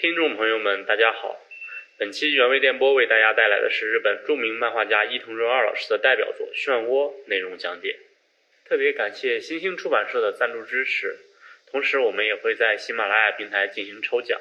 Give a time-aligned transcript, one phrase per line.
[0.00, 1.40] 听众朋友们，大家好。
[1.96, 7.98] 本期原味电波为大家带来的是日本著名漫画家伊藤润二老师的代表作《漩涡》内容讲解。
[8.64, 11.16] 特别感谢新兴出版社的赞助支持，
[11.68, 14.40] 同时我们也会在喜马拉雅平台进行抽奖，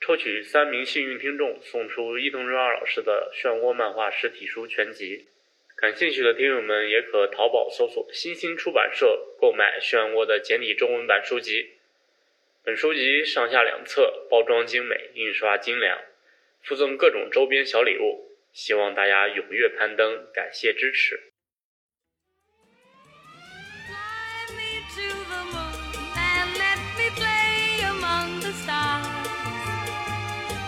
[0.00, 5.26] 抽取三名幸运听众，送出伊藤润二老师的《漩涡》漫画实体书全集。
[5.76, 11.73] 感兴趣的听友们也可淘宝搜索新兴出版社购买《漩涡》的简体中文版书籍。
[12.64, 15.98] 本书籍上下两册，包装精美，印刷精良。
[16.62, 21.20] 附赠各种周边小礼物，希望大家踊跃攀登，感谢支持。
[23.86, 25.74] Fly me to the moon
[26.16, 29.04] and let me play among the stars.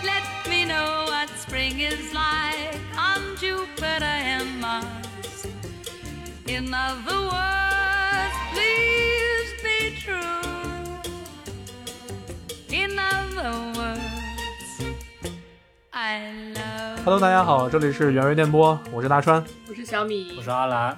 [0.03, 5.47] Let me know what spring is like on Jupiter and Mars.
[6.45, 7.26] In other
[17.03, 19.43] Hello，大家好，这里是原味电波，我是大川。
[19.67, 20.97] 我是小米，我是阿兰，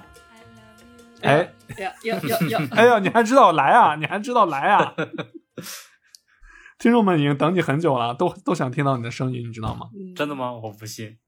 [1.22, 2.60] 哎，呀呀呀呀！
[2.70, 3.96] 哎呀，你还知道来啊？
[3.98, 4.94] 你还知道来啊？
[6.78, 9.88] 听众们已经等你很久了，都都想听到你的声音，你知道吗？
[10.14, 10.52] 真的吗？
[10.52, 11.18] 我不信。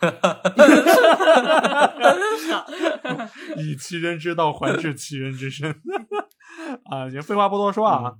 [3.56, 5.68] 以其人之道还治其人之身。
[6.84, 8.12] 啊，行，废话不多说啊。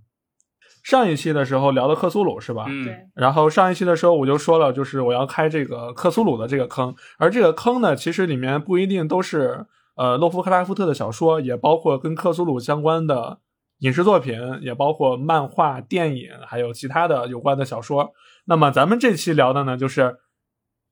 [0.83, 2.65] 上一期的时候聊的克苏鲁是吧？
[2.69, 9.67] 嗯，对，然后上一期的时候我就说了，就是我要开这个克苏鲁的这个坑，而这个坑呢，其实里面不一定都是
[9.97, 13.39] 呃洛夫克拉夫特的小说，也包括跟克苏鲁相关的
[13.79, 18.13] 影视作品，也包括漫画、电影，还有其他的有关的小说。
[18.47, 20.17] 那么咱们这期聊的呢，就是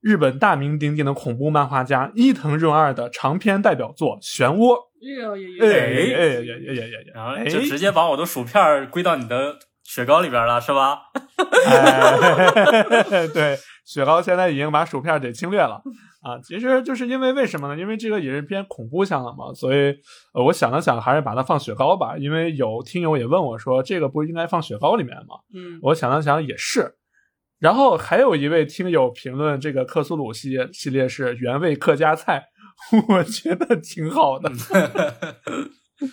[0.00, 4.76] 日本大名鼎鼎的恐怖漫画家伊藤润二的长篇代表作《漩涡》。
[5.02, 6.14] 哎哎哎哎！
[6.14, 7.12] 哎呀呀呀呀呀！
[7.14, 10.98] 然后哎就直接把我的薯片儿归到你的雪糕里边了，是吧？
[11.66, 15.82] 哎， 对，雪糕现在已经把薯片给侵略了
[16.22, 16.38] 啊！
[16.44, 17.80] 其实就是因为为什么呢？
[17.80, 19.94] 因为这个也是偏恐怖向的嘛，所以
[20.34, 22.16] 呃，我想了想，还是把它放雪糕吧。
[22.16, 25.36] 因为有听友也问我说，这个不应该放雪糕里面吗？
[25.54, 26.96] 嗯，我想了想，也是。
[27.58, 32.44] 然后还有一位听友评论这个克苏鲁系列系列是原味客家菜，
[33.08, 34.50] 我觉得挺好的，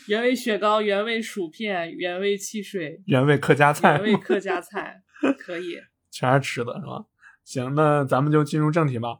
[0.07, 5.01] 原味雪糕、原味薯片、原味汽水、原味客家菜原，味客家 菜，
[5.39, 5.77] 可以。
[6.11, 7.05] 全是吃的，是吧？
[7.43, 9.19] 行，那咱们就进入正题吧。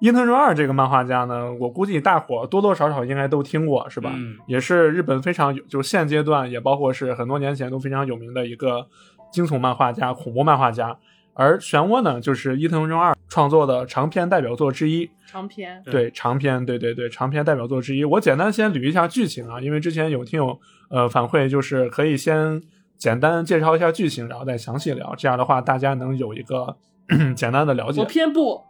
[0.00, 4.10] 伊藤润二这个漫画家呢，我估计大伙多多少少应该都听过，是吧？
[4.14, 8.88] 嗯也是日本非常有，就现阶段也包括是很多年前都非常有名的一个
[9.32, 10.98] 惊悚漫画家、恐怖漫画家。
[11.34, 15.10] 而《漩涡》呢，就是伊藤润二创作的长篇代表作之一。
[15.26, 18.04] 长篇，对对长篇，对对对，长篇代表作之一。
[18.04, 20.60] 我简单先捋一下剧情啊，因为之前有听友
[20.90, 22.62] 呃反馈，就是可以先
[22.98, 25.14] 简单介绍一下剧情，然后再详细聊。
[25.16, 26.76] 这样的话，大家能有一个
[27.34, 28.06] 简单的了解我。
[28.06, 28.62] 偏不，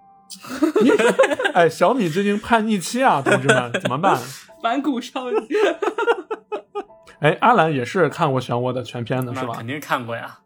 [1.54, 4.16] 哎，小米最近叛逆期啊，同志们怎么办？
[4.62, 5.36] 反骨少女。
[7.18, 9.66] 哎，阿兰也是看过《漩涡》的全篇的是吧肯？
[9.66, 10.38] 定看过呀。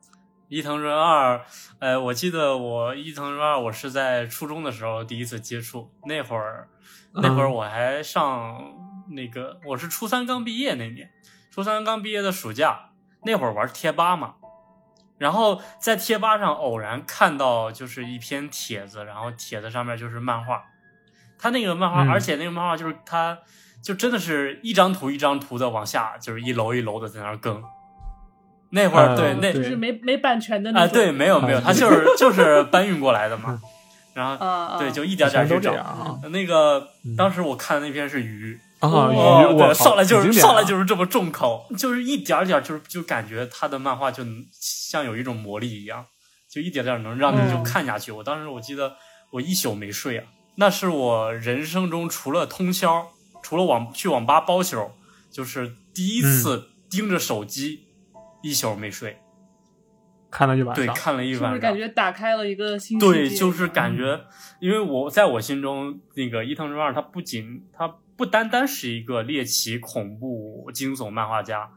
[0.48, 1.44] 伊藤润二，
[1.80, 6.68] 呃，我记得我伊藤润二，我是在初中的时候第一次接触，那会儿，
[7.14, 7.52] 那会儿嗯。
[7.52, 8.72] 我还上
[9.10, 11.10] 那个，我是初三刚毕业那年，
[11.50, 12.90] 初三刚毕业的暑假，
[13.24, 14.36] 那会儿玩贴吧嘛，
[15.18, 20.62] 然后在贴吧上偶然看到就是一篇帖子，然后帖子上面就是漫画，
[21.40, 22.10] 他那个漫画，嗯。
[22.10, 23.36] 而且那个漫画就是他
[23.82, 27.64] 就真的是一张图一张图的往下，就是一楼一楼的在那儿更。
[28.70, 30.94] 那会儿、嗯对那就是没没版权的啊、那种。
[30.94, 33.60] 对，没有没有，他就是就是搬运过来的嘛。
[34.14, 35.70] 然后、对，就一点点去找。
[35.70, 36.18] 这样啊。
[36.30, 44.24] 那个嗯当时我看的那篇是鱼，啊，哦鱼，我，上来就是上来就是这么重口，就是一点点就是就感觉他的漫画就
[44.58, 46.06] 像有一种魔力一样，
[46.50, 48.10] 就一点点能让你就嗯看下去。
[48.10, 48.94] 我当时我记得
[49.32, 50.24] 我一宿没睡啊，
[50.54, 53.08] 那是我人生中除了通宵，
[53.42, 54.92] 除了网去网吧包宿，
[55.30, 57.80] 就是第一次盯着手机、
[58.48, 59.18] 一宿没睡。
[60.30, 60.94] 看了一晚对，上。
[60.94, 61.54] 看了一晚上。
[61.54, 64.20] 是感觉打开了一个新对，就是感觉，
[64.60, 71.70] 因为我在我心中，那个伊藤润二，他不仅他不单单是一个猎奇、恐怖、惊悚漫画家，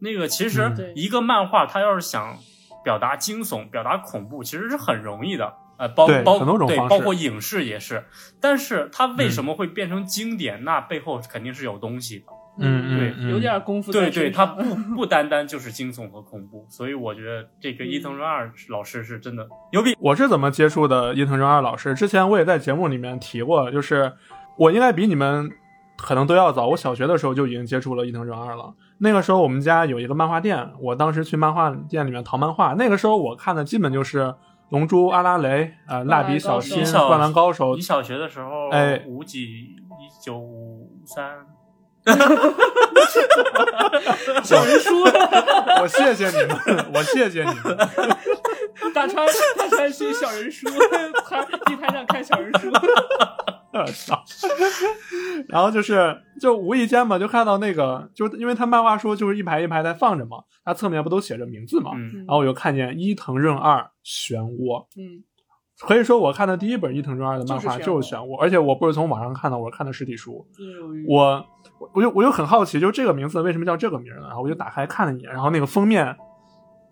[0.00, 2.38] 那个其嗯实一个漫画，他要是想
[2.84, 5.54] 表达惊悚、表达恐怖，其实是很容易的。
[5.78, 8.04] 呃，包对包很多种方式对包括影视也是，
[8.40, 10.64] 但是它为什么会变成经典？
[10.64, 12.26] 那背后肯定是有东西的。
[12.58, 19.96] 嗯对有点功夫在对对，身上它不不单单就是惊悚和恐怖，所以我觉得这个伊藤润二老师是真的牛逼。
[19.98, 21.94] 我是怎么接触的伊藤润二老师？
[21.94, 24.12] 之前我也在节目里面提过，就是
[24.58, 25.50] 我应该比你们
[25.96, 26.68] 可能都要早。
[26.68, 28.74] 我小学的时候就已经接触了伊藤润二了。
[28.98, 32.74] 那个时候我们家有一个漫画店，我当时去漫画店里面淘漫画。
[32.74, 34.20] 那个时候我看的基本就是
[34.68, 41.46] 《龙珠》《阿拉蕾》呃《蜡笔小新灌篮高手你》小学的时候，哎五几一九五三，
[44.42, 46.58] 小人书，我谢谢你们，
[46.94, 47.76] 我谢谢你们。
[48.94, 49.26] 大川
[49.56, 50.66] 大川是小人书，
[51.28, 52.70] 他地摊上看小人书，
[53.94, 54.22] 操！
[55.48, 65.22] 然后就是，就无意间嘛，就看到那个，就因为他漫画书就是一排一排在放着嘛，它侧面不都写着名字嘛，嗯，然后我就看见伊藤润二漩涡，嗯，
[65.80, 70.46] 可以说我看的第一本伊藤润二的漫画就就是是漩涡，而且我不是从网上看的，我是看的实体书。
[70.58, 71.44] 嗯我
[71.92, 74.22] 我就我就很好奇，就这个名字为什么叫这个名呢？
[74.28, 76.16] 然后我就打开看了一眼，然后那个封面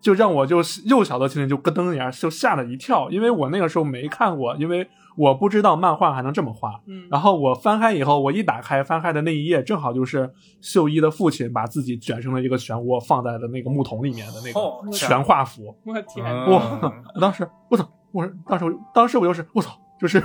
[0.00, 6.81] 就让我就幼小的心灵就咯噔一下，就吓了一跳，因为我那个时候没看过，因为我不知道漫画还能这么画。
[6.87, 15.76] 嗯，然后我翻开以后，我一打开，翻开的那一页正好就是秀一的父亲把自己卷成了一个漩涡，放在了那个木桶里面的那哦个全画幅。
[15.84, 16.92] 我天，嗯哇！
[17.14, 17.87] 我当时我操！
[18.12, 19.70] 我当时我当时我就是我操，
[20.00, 20.20] 就是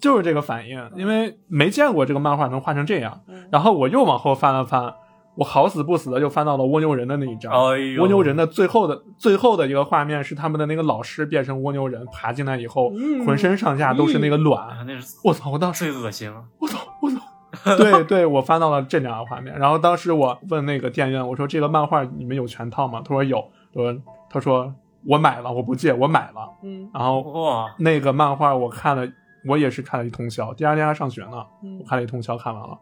[0.00, 3.20] 就是这个反应，因为没见过这个漫画能画成这样。
[3.28, 4.94] 嗯然后我又往后翻了翻，
[5.34, 7.52] 我好死不死的就翻到了蜗牛人的那一章。
[7.52, 14.86] 哎呦，蜗牛人的最后的最后的一个画面是他们的那个老师变成蜗牛人爬进来以后，嗯浑身上下都是那个啊卵。
[14.86, 15.50] 那是我操！
[15.50, 16.42] 我当时最恶心了。
[16.58, 16.78] 我操！
[17.02, 17.76] 我操！
[17.76, 19.56] 对对，我翻到了这两个画面。
[19.58, 23.02] 然后当时我问那个店员，我说这个漫画你们有全套吗？
[23.04, 23.44] 他说有。
[23.72, 24.72] 我说他说
[25.06, 26.48] 我买了，我不借，我买了。
[26.62, 29.04] 嗯然后哇，那个漫画我看了，
[29.46, 30.52] 我也是看了一通宵。
[30.54, 32.78] 第二天还上学呢，嗯我，看了一通宵，看完了，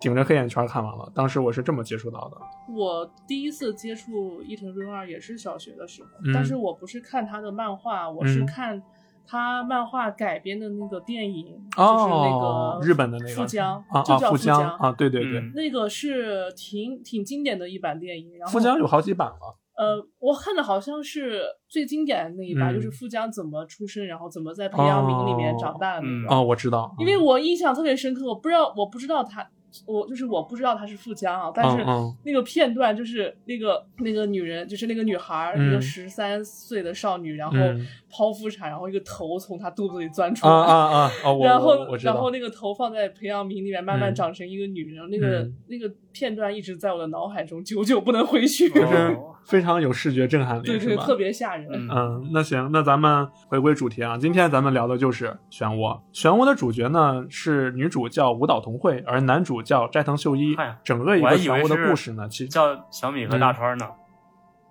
[0.00, 1.10] 顶着黑眼圈看完了。
[1.14, 2.36] 当时我是这么接触到的。
[2.74, 8.82] 我第一次接触伊藤润二也是小学的时候，嗯但是我不是看他的漫画，我是嗯看
[9.26, 11.46] 他漫画改编的那个电影，
[11.76, 19.56] 就是那哦，个日本的那个富江，啊啊，就叫富江江啊，对对对，嗯那个是挺挺经典的一版电影，然后富江有好几版了。
[19.76, 26.34] 呃，我看的好像是最经典的那一版，嗯就是富江怎么出生，然后怎么在培养皿里面长大的那个。
[26.34, 29.44] 哦，我知道，因为我印象特别深刻，我不知道，我不知道他，
[29.86, 31.84] 我就是我不知道他是富江啊，但是
[32.24, 37.86] 那个片段就是那个那个女人，就是那个女孩一个十三岁的少女，然后嗯。
[38.16, 41.10] 剖腹产，然后一个头从她肚子里钻出啊来，啊啊！
[41.24, 44.14] 哦，然后然后那个头放在培养皿里面，慢慢嗯。
[44.14, 45.56] 长成一个女人，那个嗯。
[45.66, 50.96] 那个片段一直在我的脑海中，久久不能回去，就是哦非常有视觉震撼力，对对，是？
[50.96, 51.68] 特别吓人。
[51.70, 54.16] 嗯嗯，那行，那咱们回归主题啊。
[54.16, 56.00] 今天咱们聊的就是漩涡。
[56.14, 60.78] 漩涡的主角呢是女主叫舞蹈童慧，而男主叫斋藤秀一嗨。
[60.84, 63.86] 整个一个漩涡的故事呢，其实叫小米和大川呢。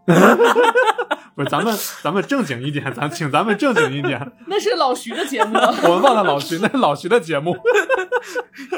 [1.35, 1.73] 不是咱们
[2.03, 4.31] 咱们正经一点，咱请咱们正经一点。
[4.47, 7.55] 那是老徐的节目， 我们忘了老徐，那是老徐的节目，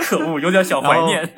[0.04, 1.34] 可恶，有点小怀念。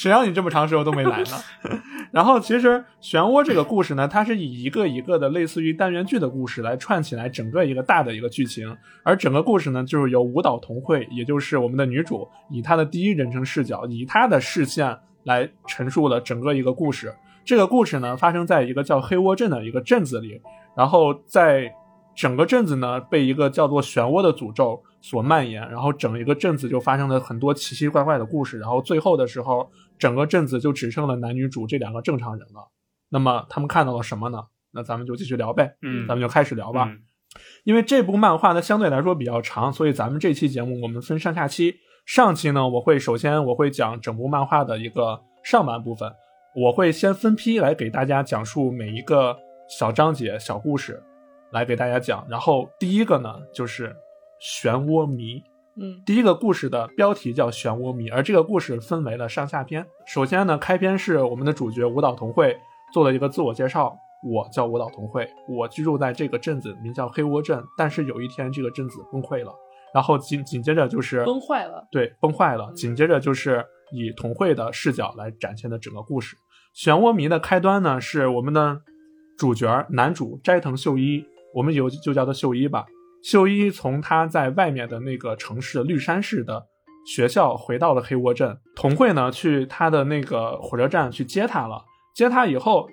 [0.00, 1.36] 谁让你这么长时候都没来呢？
[2.10, 17.14] 然后其实漩涡这个故事呢，它是以一个一个的类似于单元剧的故事来串起来整个一个大的一个剧情，而整个故事呢，就是由舞蹈同会，也就是我们的女主，以她的第一人称视角，以她的视线来陈述了整个一个故事。
[17.44, 20.40] 这个故事呢，发生在一个叫黑窝镇的一个镇子里，
[20.74, 21.70] 然后在
[22.16, 29.70] 整个镇子呢被一个叫做漩涡的诅咒所蔓延，然后整一个镇子就发生了很多奇奇怪怪的故事，然后最后的时候，
[30.00, 32.68] 整个镇子就只剩了男女主这两个正常人了。
[33.08, 34.42] 那么他们看到了什么呢？
[34.72, 36.86] 那咱们就继续聊呗，嗯，咱们就开始聊吧。
[36.90, 37.02] 嗯
[37.62, 41.76] 因为这部漫画呢相对来说比较长，所以咱们这期节目我们分上下期。
[42.04, 46.12] 上期呢，我会首先我会讲整部漫画的一个上半部分，
[46.56, 49.36] 我会先分批来给大家讲述每一个
[49.68, 51.00] 小章节、小故事，
[51.52, 52.26] 来给大家讲。
[52.28, 53.94] 然后第一个呢就是
[54.42, 55.40] 漩涡谜，
[55.82, 59.86] 嗯第一个故事的标题叫《漩涡迷》，而这个故事分为了上下篇。
[60.06, 62.54] 首先呢，开篇是我们的主角舞蹈童慧
[62.92, 67.64] 做了一个自我介绍，我叫舞蹈童慧，我居住在这个镇子，名叫黑窝镇。
[67.78, 69.50] 但是有一天，这个镇子崩溃了，
[69.94, 71.88] 然后紧紧接着就是崩坏了。
[71.90, 72.66] 对，崩坏了。
[72.70, 76.36] 嗯紧接着就是以童慧的视角来展现的整个故事。
[76.76, 78.82] 漩涡迷的开端呢，是我们的
[79.38, 82.84] 主角男主斋藤秀一，我们有就叫他秀一吧。
[83.22, 86.66] 秀一从他在外面的那个城市绿山市的
[87.06, 91.84] 学校回到了黑窝镇，童慧呢去他的那个火车站去接他了。
[92.14, 92.88] 接他以后，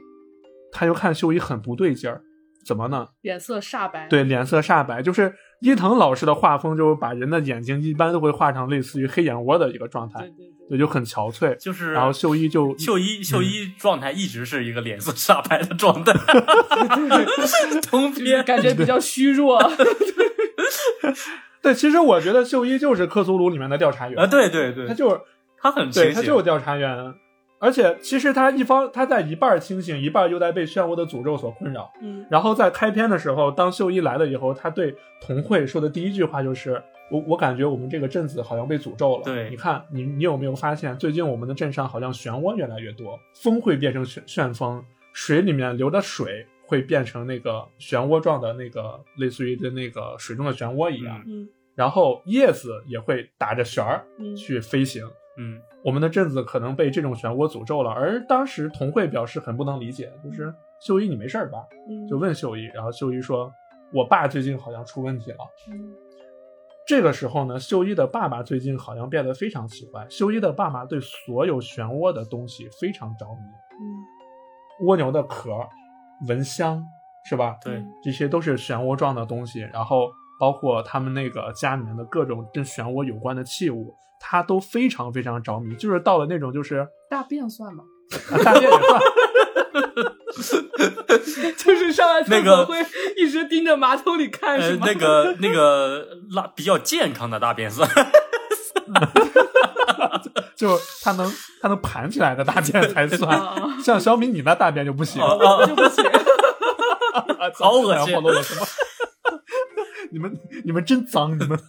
[0.72, 2.22] 他就看秀一很不对劲儿，
[2.66, 3.08] 怎么呢？
[3.22, 11.56] 脸色煞白，，对，脸色煞白，就是伊藤老师的画风，就是把人的眼睛一般都会画成类似于黑眼窝的一个状态，对对对，对，就很憔悴。
[11.56, 16.14] 就是然后秀一就秀一秀一状态一直是一个脸色煞白的状态，
[17.82, 19.60] 通就是篇感觉比较虚弱。
[21.62, 25.20] 对，其实我觉得秀一就是克苏鲁里面的调查员啊，对对对，他就是
[25.60, 26.96] 他很对他就是调查员，
[27.60, 31.92] 而且其实他一方他在一半儿清醒，一半儿又在被漩涡的诅咒所困扰。
[32.02, 39.24] 嗯然后在开篇的时候，当秀一来了以后，他对童慧说的第一句话就是：“我我感觉我们这个镇子好像被诅咒了。
[39.24, 44.84] 对你看你你有没有发现，最近我们的镇上好像漩涡越来越多，风会变成旋旋风，
[45.14, 55.08] 水里面流的水会变成那个漩涡状的那个类似于的那个水中的漩涡一样，嗯然后叶子也会打着旋儿嗯去飞行。
[55.40, 57.92] 嗯我们的镇子可能被这种漩涡诅咒了。
[57.92, 61.60] 而当时童慧表示很不能理解，就是秀一你没事儿吧？
[61.90, 63.52] 嗯，就问秀一，然后秀一说
[63.94, 65.38] ：“我爸最近好像出问题了。
[65.70, 65.94] 嗯”
[66.88, 70.08] 这个时候呢，秀一的爸爸最近好像变得非常奇怪。
[70.10, 75.52] 秀一的爸爸对所有漩涡的东西非常着迷，嗯蜗牛的壳、
[76.28, 76.82] 蚊香
[77.26, 77.58] 是吧？
[77.62, 87.84] 对，这些都是漩涡状的东西，然后包括他们那个家里面的各种跟漩涡有关的器物，他都非常非常着迷，就是到了那种就是大便算吗？
[88.32, 89.02] 啊大便也算。
[91.58, 92.86] 就是上来那个厕所会
[93.18, 94.86] 一直盯着马桶里看呃是吗？
[94.88, 97.90] 那个那个拉比较健康的大便算，
[100.56, 101.32] 就他能
[101.62, 105.22] 他能盘起来的大便才算，啊 像小米你那大便就不行，
[105.68, 106.06] 就不行。
[106.06, 106.14] 啊
[107.60, 108.66] 好恶心暴露了什么？
[110.12, 110.32] 你们
[110.64, 111.60] 你们真脏，你们。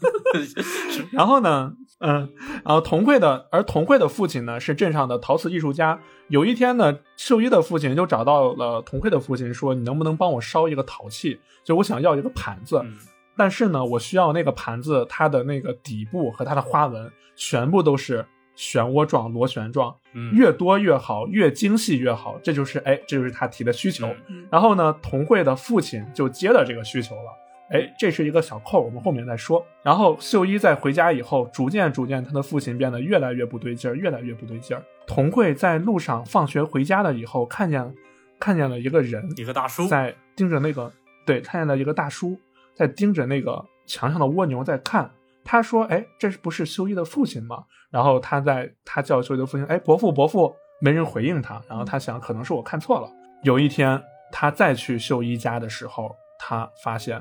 [1.13, 2.33] 然后呢，嗯，
[2.65, 5.99] 然后童慧的，而童慧的父亲呢是镇上的陶瓷艺术家。
[6.29, 11.41] 有一天呢，秀一的父亲就找到了童慧的父亲，说：“你能不能帮我烧一个陶器？
[11.65, 12.97] 就我想要一个盘子，嗯
[13.37, 18.25] 但是呢，我需要那个盘子它的那个底部和它的花纹全部都是
[18.57, 22.37] 漩涡状、螺旋状，嗯，越多越好，越精细越好。
[22.43, 24.09] 这就是哎，这就是他提的需求。
[24.29, 27.48] 嗯然后呢，童慧的父亲就接了这个需求了。
[27.71, 29.65] 哎，这是一个小扣，我们后面再说。
[29.83, 34.83] 然后秀一在回家以后，逐渐逐渐，他的父亲变得越来越不对劲儿，越来越不对劲儿。
[35.07, 37.95] 童慧在路上放学回家了以后，看见
[38.39, 40.93] 看见了一个人一个大叔，在盯着那个，
[41.27, 42.39] 对，看见了一个大叔
[42.75, 45.11] 在盯着那个墙上的蜗牛在看。
[45.45, 51.61] 他说：“哎，这不是秀一的父亲吗？”然后他在他叫秀一的父亲：“哎，伯父，伯父。”没人回应他。
[51.69, 53.11] 然后他想，可能是我看错了。
[53.43, 57.21] 有一天，他再去秀一家的时候，他发现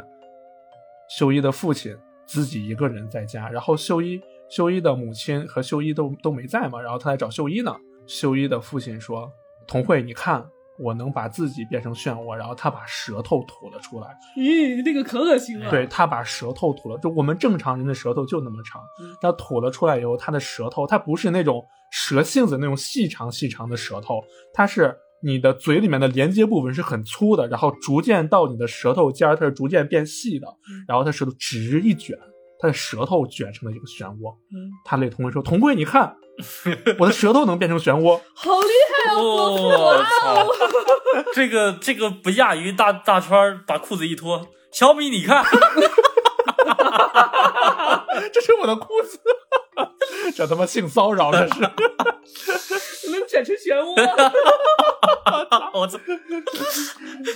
[1.10, 1.96] 秀一的父亲
[2.26, 7.76] 自己一个人在家，然后秀一秀一的母亲和秀一都都没在嘛，然后他来找秀一呢。
[8.06, 9.30] 秀一的父亲说
[9.68, 10.46] ：“童慧，你看，
[10.80, 14.08] 我能把自己变成漩涡。”然后他把舌头吐了出来。
[14.38, 15.70] 咦，那个可恶心了。
[15.70, 21.62] 对，他把舌头吐了，就我们正常人的舌头就那么长嗯，他吐了出来以后，他的舌头它不是那种
[21.92, 24.22] 蛇性子那种细长细长的舌头，
[24.54, 30.48] 它是你的嘴里面的连接部分是很粗的，然后逐渐到你的舌头尖儿，它是逐渐变细的，
[30.88, 32.18] 然后它舌头直一卷，
[32.60, 34.36] 它的舌头卷成了一个漩涡。
[34.52, 36.16] 嗯，他对童慧说：“童慧，你看，
[37.00, 39.22] 我的舌头能变成漩涡。”好厉害啊！
[39.22, 40.48] 我操，
[41.34, 45.44] 这个这个不亚于大大川把裤子一脱，小米你看，
[48.32, 49.20] 这是我的裤子，
[50.36, 51.62] 这他妈性骚扰，这是。
[53.10, 53.96] 能卷成漩涡。
[55.74, 56.00] 我操，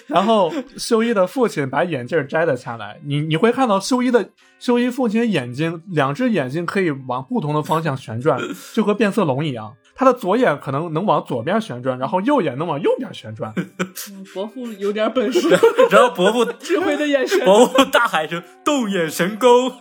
[0.08, 4.30] 然后修一的父亲把眼镜摘了下来，你你会看到修一的
[4.60, 8.40] 修一父亲眼睛，两只眼睛可以往不同的方向旋转，
[8.74, 9.76] 就和变色龙一样。
[9.94, 13.54] 他的左眼可能能往左边旋转，然后右眼能往右边旋转。
[13.56, 13.70] 嗯
[14.34, 15.48] 伯父有点本事，
[15.92, 17.40] 然后伯父 智慧的眼神。
[17.46, 19.72] 伯父大喊声“斗眼神功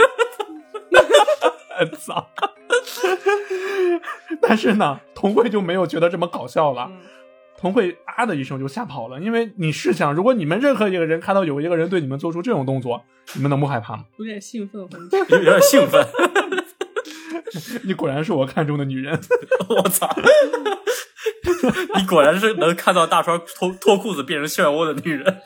[1.98, 2.28] 操！
[4.40, 6.88] 但是呢，童慧就没有觉得这么搞笑了。
[6.90, 6.98] 嗯
[7.60, 14.06] 童慧啊的一声就吓跑了，因为你试想，如果你们任何一个人看到有一个人对你们做出这种动作，你们能不害怕吗？
[14.16, 14.80] 有点兴奋，
[15.28, 16.02] 有点兴奋，
[17.84, 19.20] 你果然是我看中的女人。
[19.68, 20.08] 我操！
[21.96, 25.42] 你果然是能看到大川脱脱裤子变成漩涡的女人。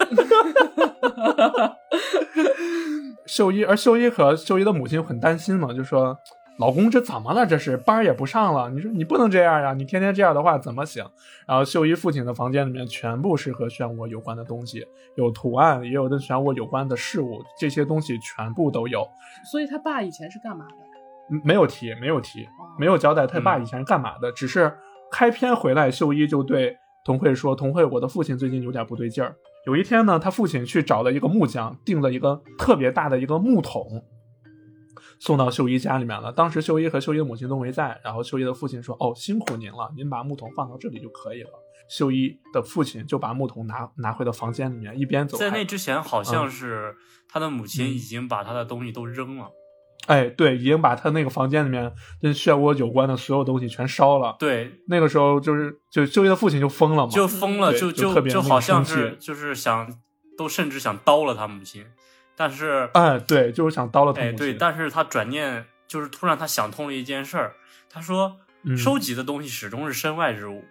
[3.27, 6.17] 秀一，而秀一和秀一的母亲很担心嘛，就说
[6.59, 7.47] ：“老公，这怎么了？
[7.47, 11.05] 这是班也不上了，你说你不能这样呀，你天天这样的话怎么行？”
[11.47, 19.07] 然后秀一父亲的房间里面全部是和漩涡有关的东西，有图案，也有跟漩涡有关的事物，这些东西全部都有。
[19.51, 21.41] 所以他爸以前是干嘛的？
[21.43, 22.47] 没有提，没有提，
[22.79, 24.73] 没有交代他爸以前是干嘛的，只是
[25.11, 29.35] 开篇回来，秀一就对童慧说：“童慧，我的父亲最近有点不对劲儿。
[29.67, 33.83] 有一天呢，他父亲去找了一个木匠，订了一个特别大的一个木桶，
[35.25, 36.31] 送到秀一家里面了。
[36.31, 41.49] 当时秀一和秀一的母亲都没在，然后秀一的父亲说：‘哦，辛苦您了，您把木桶放到这里就可以了。’
[41.89, 46.95] 秀一的父亲就把木桶拿拿回到房间里面，一边走在那之前，好像嗯是
[47.27, 49.51] 他的母亲已经把他的东西都扔了。
[50.07, 51.91] 哎，对，已经把他那个房间里面
[52.21, 54.37] 跟漩涡有关的所有东西全烧了。
[54.39, 59.91] 对，那个时候就是就秀一的父亲就疯了嘛，就疯了，对就就特别就好像是就是想
[60.37, 61.87] 都甚至想刀了他母亲，
[62.37, 64.33] 但是哎，对，就是想刀了他哎。
[64.33, 67.55] 对，但是他转念就是突然他想通了一件事儿，
[67.89, 68.37] 他说、
[68.67, 70.65] 嗯收集的东西始终是身外之物，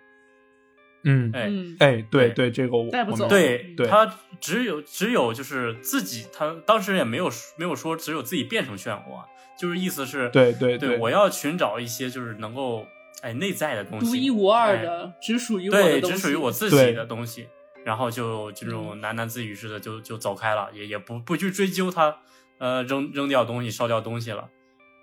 [1.03, 1.45] 嗯，哎。
[1.47, 2.89] 嗯，哎，对对对，这个我
[3.29, 9.25] 对对他只有只有就是自己，他当时也没有没有说只有自己变成漩涡啊，
[9.59, 12.87] 就是意思是对对对我要寻找一些就是能够
[13.21, 17.47] 哎内在的东西，独一无二哎的，只属于我的对，东西，只属于我自己的东西，
[17.85, 18.69] 然后就这嗯。
[18.69, 22.17] 种喃喃自语似的就就走开了，也也不不去追究他，
[22.59, 24.49] 呃，扔扔掉东西、烧掉东西了，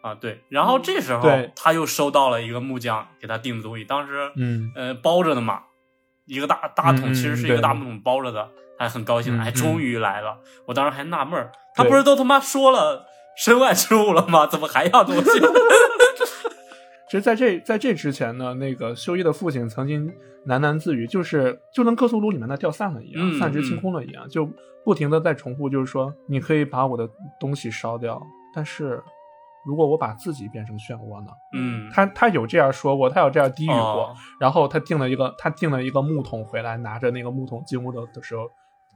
[0.02, 4.72] 啊，对，然后嗯这时候他又收到了一个木匠给他订的东西，当时嗯。
[4.74, 5.62] 呃包着的嘛，
[6.26, 13.06] 一个大大桶，其实是一个大木桶包着的，还很高兴，嗯哎，终于来了，我当时还纳闷儿，他不是都他妈说了
[13.36, 14.46] 身外之物了吗？
[14.46, 15.30] 怎么还要东西？
[17.10, 20.06] 其实在这在这之前呢，那个修一的父亲曾经
[20.46, 24.48] 喃喃自语，就是就跟克苏鲁里面的掉散了一样，嗯散值清空了一样，就
[24.84, 28.22] 不停的在重复，就是说你可以把我的东西烧掉，
[28.54, 29.02] 但是
[29.66, 31.32] 如果我把自己变成漩涡呢？
[31.52, 38.48] 嗯，他他有这样说过，他有这样低语过，哦然后他订了一个他订了一个木桶回来，拿着那个木桶进屋的的时候，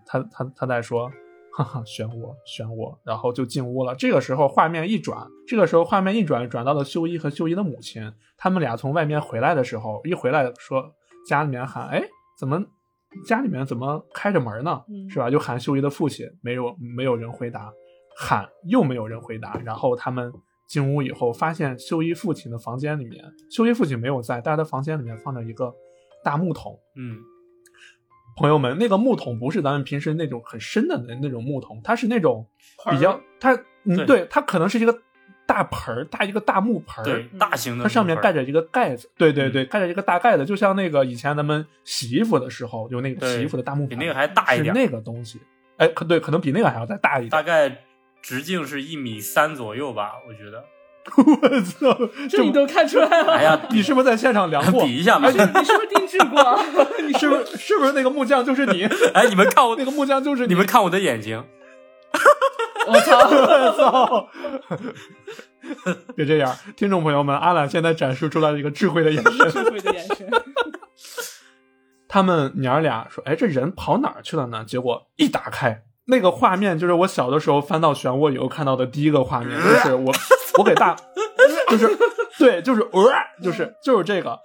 [0.07, 1.11] 他他他在说。
[1.57, 3.95] 哈哈，选我，选我，然后就进屋了。
[3.95, 8.13] 这个时候画面一转，这个时候画面一转，转到了秀一和秀一的母亲。
[8.37, 10.93] 他们俩从外面回来的时候，一回来说
[11.29, 12.03] 家里面喊，哎，
[12.37, 12.61] 怎么
[13.25, 14.83] 家里面怎么开着门呢？
[14.89, 15.31] 嗯是吧？
[15.31, 17.73] 就喊秀一的父亲，没有没有人回答，
[18.19, 19.57] 喊又没有人回答。
[19.65, 20.33] 然后他们
[20.67, 25.73] 进屋以后，发现秀一父亲的房间里面，秀一父亲没有在，但是他房间里面放着一个
[26.25, 26.77] 大木桶。
[26.97, 27.17] 嗯
[28.37, 32.47] 朋友们，那个木桶不是咱们平时那种很深的那那种木桶，它是那种
[32.91, 33.53] 比较，它
[33.85, 34.07] 嗯对。
[34.07, 34.99] 对，它可能是一个
[35.47, 39.53] 大盆儿，大一个大木盆儿，对，大型的它上面盖着一个盖子，对对嗯。
[39.53, 44.75] 对，盖着一个大盖子，就像那个以前咱们洗衣服的时候有那个洗衣服的大木盆，比那个还大一点。
[44.75, 45.41] 是那个东西，
[45.77, 47.31] 哎，可对，可能比那个还要再大一点。
[47.31, 47.43] 大。
[47.43, 47.79] 概
[48.23, 50.65] 直径是一米三左右吧，我觉得。
[51.17, 53.35] 我操，这你都看出来了。
[53.35, 54.85] 哎呀， 你是不是在现场量过？
[54.85, 55.39] 比一下嘛你。
[55.39, 56.59] 是你是不是定制过？
[57.07, 58.85] 你是不是是不是那个木匠就是你？
[59.13, 61.45] 哎，你们看我那，个木匠就是你们看我的眼睛，
[62.87, 63.19] 我操！
[63.19, 64.29] 我操！
[66.17, 69.51] 别这样，听众朋友们，阿懒现在展示出来了一个智慧的眼神。
[69.51, 70.31] 智慧的眼神。
[72.09, 80.13] 他们娘儿俩说：“哎，这人跑哪儿去了呢？”结果一打开，那个画面就是我小的时候翻到漩涡以后看到的第一个画面，就是我
[80.59, 80.97] 我给大，
[81.69, 81.99] 就是
[82.39, 83.13] 对，就是呃，
[83.43, 84.39] 就是就是这个，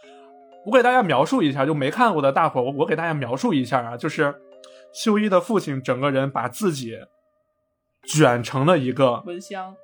[0.66, 4.36] 我给大家描述一下，就没看过的大伙儿，我我给大家描述一下啊，就是
[4.94, 6.98] 秀一的父亲整个人把自己
[8.08, 9.76] 卷成了一个蚊香，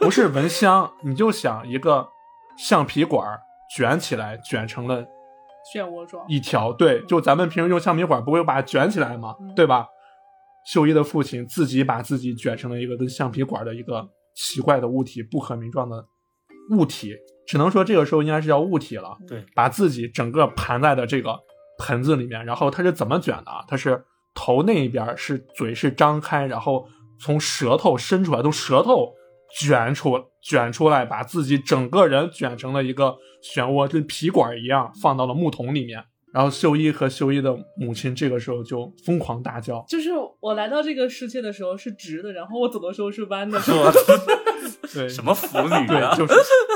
[0.00, 2.08] 不是蚊香，你就想一个
[2.56, 3.40] 橡皮管儿
[3.74, 5.02] 卷起来，卷成了
[5.74, 6.24] 漩涡状。
[6.28, 6.72] 一条。
[6.72, 9.34] 对，就咱们平时用橡皮管不会把它卷起来吗？
[9.40, 9.88] 嗯对吧？
[10.64, 16.06] 秀一的父亲自己把自己卷成了一个跟橡皮管的一个奇怪的物体，不可名状的
[16.70, 19.16] 物体，只能说这个时候应该是叫物体了。
[19.26, 21.36] 对，把自己整个盘在的这个
[21.78, 23.64] 盆子里面，然后它是怎么卷的啊？
[23.66, 26.86] 它是头那一边是嘴是张开，然后
[27.18, 29.12] 从舌头伸出来，从舌头
[29.58, 36.04] 卷出卷出来，把自己整个人卷成了一个漩涡，跟皮管一样，放到了木桶里面。
[36.36, 43.58] 然后秀一和秀一的母亲这个时候就疯狂大叫，就是我来到这个世界的时候是直的，然后我走的时候是弯的。
[45.08, 46.14] 什么腐女对，啊？
[46.14, 46.34] 就是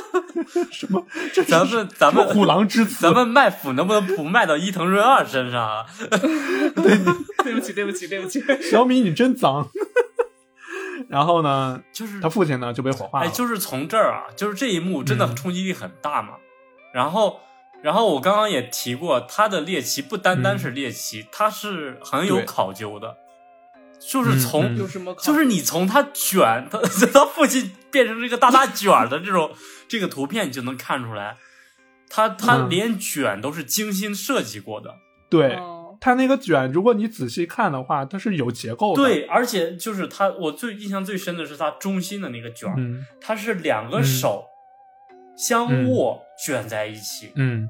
[0.73, 5.85] 什么， 这咱们咱们虎狼之词，咱们卖腐能不能不卖到伊藤润二身上啊？
[7.45, 8.43] 对不起，对不起，对不起。
[8.63, 9.69] 小米你真脏。
[11.11, 16.31] 然后呢，就是他父亲呢就被火化了，哎，就是从这儿啊，就是这一幕真的嗯冲击力很大嘛。
[16.95, 17.39] 然后，
[17.83, 23.17] 然后我刚刚也提过，他的猎奇不单单是猎奇，他是很有考究的，
[23.99, 24.77] 就是从？
[24.77, 26.79] 就是你从他卷他
[27.13, 29.51] 他父亲变成这个大大卷儿的这种
[29.89, 31.37] 这个图片，你就能看出来，
[32.09, 34.97] 他他嗯连卷都是精心设计过的。
[35.29, 35.55] 对。
[35.55, 39.03] 哦它那个卷，如果你仔细看的话，它是有结构的。
[39.03, 44.47] 对，，而且就是他，我最印象最深的是他中心的那个卷儿，嗯它是两个嗯手
[45.47, 47.33] 相嗯握卷在一起。
[47.37, 47.69] 嗯，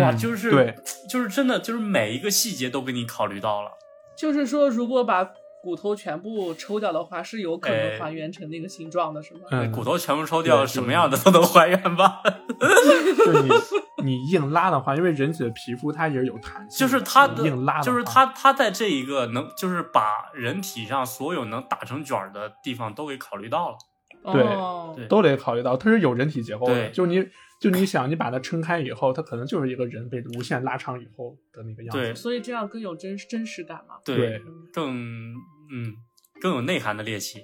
[0.00, 0.74] 哇，嗯就是对，
[1.08, 3.70] 就是真的，就是每一个细节都给你考虑到了。
[4.16, 5.28] 就是说，如果把
[5.62, 9.40] 骨头全部抽掉的话，是有可哎能还原成那个形状的，是吗？
[9.50, 12.22] 嗯，骨头全部抽掉，什么样的都能还原吧？
[12.58, 13.50] 就是你
[14.04, 23.76] 你硬拉的话，因为人体的皮肤它也是有弹性就，是它的硬拉，的就是话他他在这一个能，就是把人体上所有能打成卷儿的地方都给考虑到了。
[24.32, 26.74] 对都得考虑到，它是有人体结构的。
[26.74, 27.26] 对就你
[27.60, 32.02] 就你想，你把它撑开以后，它可能就是一个人被无限拉长以后的那个样子。
[32.02, 33.96] 对所以这样更有真真实感嘛。
[34.04, 35.34] 对更
[35.70, 35.94] 嗯
[36.40, 37.40] 更有内涵的猎奇。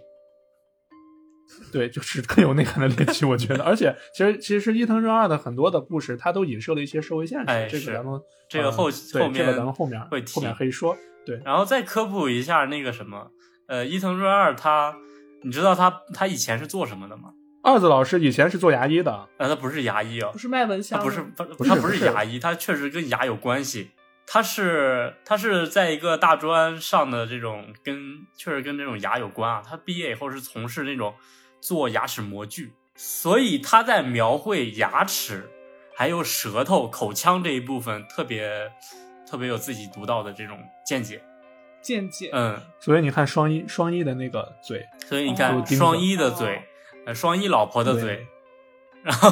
[1.70, 3.62] 对，就是更有内涵的猎奇，我觉得。
[3.62, 7.44] 而且，其实其实伊藤润二的很多的故事，它都影射了一些社会现实。
[7.46, 8.18] 哎这个咱们
[8.48, 10.96] 这个后呃后面这个咱们后面会提后面可以说。
[11.26, 13.30] 对，然后再科普一下那个什么，
[13.68, 14.96] 呃，伊藤润二他，
[15.42, 17.32] 你知道他他以前是做什么的吗？
[17.62, 23.90] 二子老师以前是做牙医的，呃，他不是牙医啊不，是卖蚊他香的，不是他不他不不是牙医，他确实跟牙有关系。
[24.26, 29.62] 他是他是在一个大专上的这种跟确实跟这种牙有关啊。
[29.64, 31.14] 他毕业以后是从事那种
[31.60, 35.50] 做牙齿模具，所以他在描绘牙齿
[35.94, 38.72] 还有舌头、口腔这一部分特别
[39.28, 41.22] 特别有自己独到的这种见解。
[41.82, 42.30] 见解。
[42.32, 46.60] 嗯，所以你看双一双一的那个嘴，所以你看哦双一的嘴哦，
[47.06, 48.26] 呃，双一老婆的嘴，
[49.02, 49.30] 然后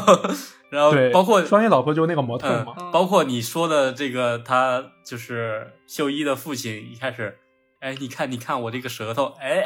[0.71, 2.75] 然后，包括双一老婆就是那个模特嗯嘛。
[2.79, 7.39] 嗯包括你说的这个，他就是秀一的父亲，一开始，
[7.81, 9.65] 哎，你看，你看我这个舌头，哎，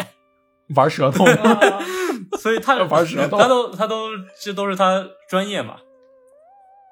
[0.76, 1.60] 玩舌头， 啊
[2.38, 5.76] 所以他 玩舌头他都他都这都是他专业嘛，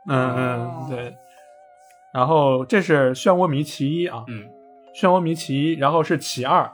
[0.09, 1.15] 嗯哦嗯，对。
[2.15, 4.45] 然后这是漩涡迷其一啊，嗯
[4.95, 6.71] 漩涡迷其一，然后是其二，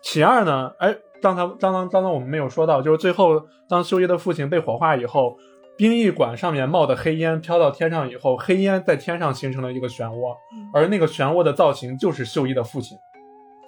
[0.00, 5.36] 其二呢，哎，刚才刚刚刚刚我们没有说到，就是最后当修一的父亲被火化以后，
[5.76, 12.96] 殡仪馆上面冒的黑烟飘到天上以后，黑烟在天上形成了一个漩涡，嗯而那个漩涡的造型就是秀一的父亲。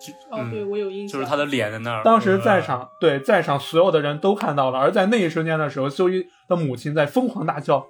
[0.00, 7.86] 就哦，对嗯，我有印象，就是他的脸在那儿，当时在呃场，对在场所有的人都看到了，而在那一瞬间的时候，秀一的母亲在疯狂大叫：“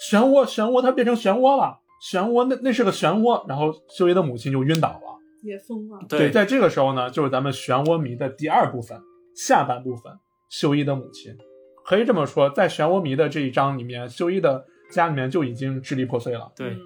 [0.00, 1.80] 漩涡，漩涡，它变成漩涡了！
[2.10, 5.13] 漩涡，那那是个漩涡。”然后秀一的母亲就晕倒了。
[5.44, 5.98] 也疯了。
[6.08, 9.00] 对在这个时候呢，就是咱们漩涡迷的第二部分，
[9.36, 10.12] 下半部分，
[10.48, 11.36] 秀一的母亲。
[11.84, 16.50] 可以这么说，在漩涡迷的这一章里面，秀一的家里面就已经支离破碎了。
[16.56, 16.80] 对嗯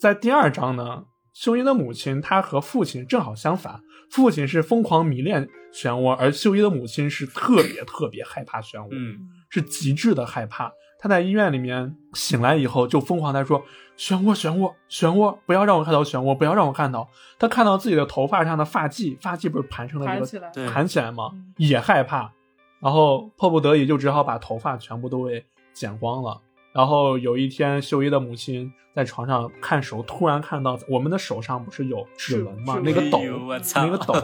[0.00, 9.18] 在第二章呢，秀一的母亲她和父亲正好相反，父亲是疯狂迷恋漩涡，而秀一的母亲是特别特别害怕漩涡，嗯
[9.50, 10.72] 是极致的害怕。
[10.98, 13.62] 她在医院里面醒来以后，就疯狂在说
[13.96, 17.08] ：“漩涡，漩涡，漩涡，不要让我看到漩涡，不要让我看到。”
[17.38, 21.54] 他看到自己的头发上的发髻，发髻不是盘成了一个盘起来，对盘起来吗嗯？
[21.58, 22.32] 也害怕，
[22.80, 26.40] 然后迫不得已就只好把头发全部都给剪光了。
[26.72, 32.80] 然后有一天，秀一的母亲在床上看手，突然看到我们的手上不是有指纹吗？
[32.84, 34.14] 那个抖哎呦我，操那个抖，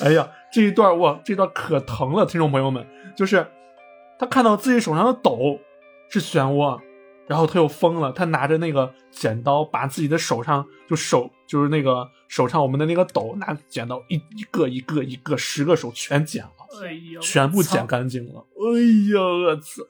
[0.00, 3.46] 哎呀，这一段哇，这段可疼了，听众朋友们，就是
[4.18, 5.58] 他看到自己手上的抖
[6.20, 6.78] 是漩涡，
[7.26, 16.50] 然后他又疯了，他拿着那个剪刀把自己的手上就手就是那个手上我们的那个斗拿剪刀一一个一个一个十个手全剪了。
[16.84, 18.46] 哎呦，全部剪干净了。
[18.56, 18.80] 哎
[19.14, 19.82] 呀，我操，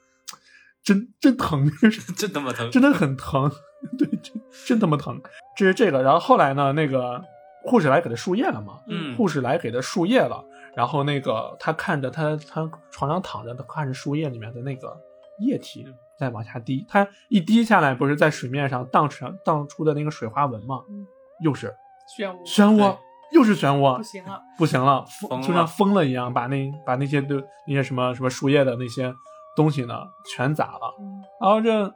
[0.83, 1.71] 真真疼，
[2.17, 3.51] 真他妈疼，真的很疼，
[3.97, 5.21] 对，真真他妈疼。
[5.57, 7.23] 这是这个，然后后来呢，那个
[7.65, 14.97] 护士来给他输液了嘛，嗯护士来给他输液了，然后那个他看着他他床上躺着，他看着输液里面的那个
[15.39, 15.87] 液体
[16.23, 20.81] 在往下滴，它一滴下来，不是在水面上荡出荡出的那个水花纹吗？
[20.89, 21.05] 嗯
[21.43, 21.75] 又是
[22.17, 22.97] 漩涡漩涡，
[23.33, 29.13] 又是漩涡，不行了，不行了，疯就像疯了一样，把那把那些的那些什么什么树叶的那些
[29.57, 29.95] 东西呢
[30.33, 30.95] 全砸了。
[31.01, 31.93] 嗯然后这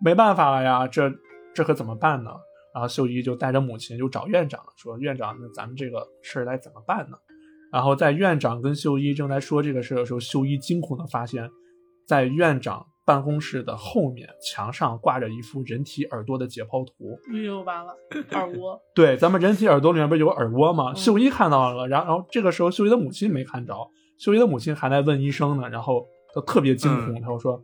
[0.00, 1.12] 没办法了呀，这
[1.54, 2.30] 这可怎么办呢？
[2.72, 7.18] 然后秀一就带着母亲就找院长了，说院长，那咱们这个事儿该怎么办呢？
[7.70, 11.50] 然后在院长跟秀一正在说这个事儿的时候，秀一惊恐的发现，
[12.06, 17.18] 在院长办公室的后面墙上挂着一幅人体耳朵的解剖图。
[17.32, 17.96] 哎呦完了，
[18.32, 20.92] 耳蜗，对，咱们人体耳朵里面不是有个耳蜗吗？
[20.92, 23.74] 嗯秀一看到了，然后然后这个时候秀一的母亲没看着，
[24.18, 27.62] 秀一的母亲还在问医生呢，然后他特别惊恐，嗯他就说：“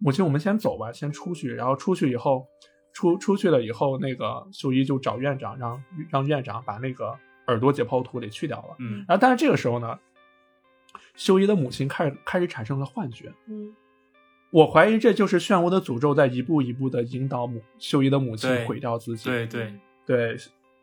[0.00, 2.46] 母亲，我们先走吧，先出去。”然后出去以后，
[2.94, 7.14] 出出去了以后，那个秀一就找院长，让让院长把那个
[7.48, 8.76] 耳朵解剖图给去掉了。
[8.78, 9.98] 嗯然后但是这个时候呢，
[11.14, 13.74] 秀一的母亲开始开始产生了幻觉，嗯
[14.50, 19.28] 我怀疑这就是漩涡的诅咒在一步一步的引导母秀一的母亲毁掉自己。
[19.28, 19.74] 对对，
[20.06, 20.36] 对，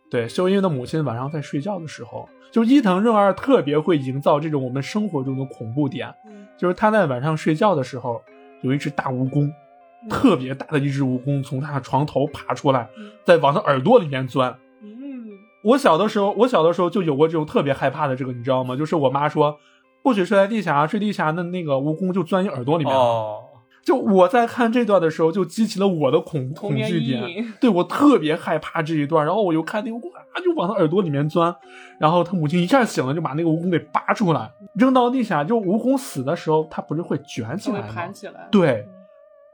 [0.09, 8.21] 对，秀英的母亲晚上在睡觉的时候，就伊藤润二特别会营造这种我们生活中的恐怖点，嗯就是他在晚上睡觉的时候，
[8.61, 9.51] 有一只大蜈蚣，
[10.09, 14.55] 特别大的一只蜈蚣从他的床头爬出来，嗯再往他耳朵里面钻。
[14.83, 14.95] 嗯
[15.63, 18.75] 我小的时候，我小的时候就有过这种特别害怕的这个，你知道吗？
[18.75, 19.57] 就是我妈说
[20.03, 22.99] 不许睡在地下，睡地下那那个蜈蚣就钻你耳朵里面了。
[22.99, 23.43] 哦，
[23.85, 27.53] 就我在看这段的时候，就激起了我的恐恐惧点。
[27.61, 31.55] 对我特别害怕这一段，然后我又看那个蜈蚣啊，就往他耳朵里面钻，
[31.99, 35.43] 然后他母亲一下醒了，就把那个蜈蚣给拔出来，扔到地下。
[35.43, 38.11] 就蜈蚣死的时候，它不是会卷起来吗盘？
[38.11, 38.47] 起来。
[38.51, 38.87] 对，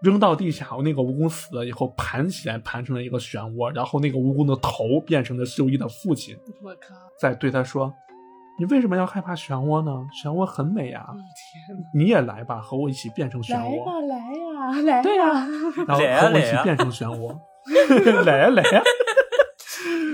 [0.01, 6.95] 扔到地下，那个蜈蚣死了以后盘起来，盘成了一个漩涡，然后那个蜈蚣的头变成了秀一的父亲，我靠！
[7.19, 7.93] 在对他说
[8.59, 9.91] ：“你为什么要害怕漩涡呢？
[10.23, 11.77] 漩涡很美啊、天！
[11.95, 15.47] 你也来吧，和我一起变成漩涡。”来呀，来 对呀、
[15.87, 17.35] 然后和我一起来呀来呀变成漩涡，
[18.25, 18.83] 来呀来呀，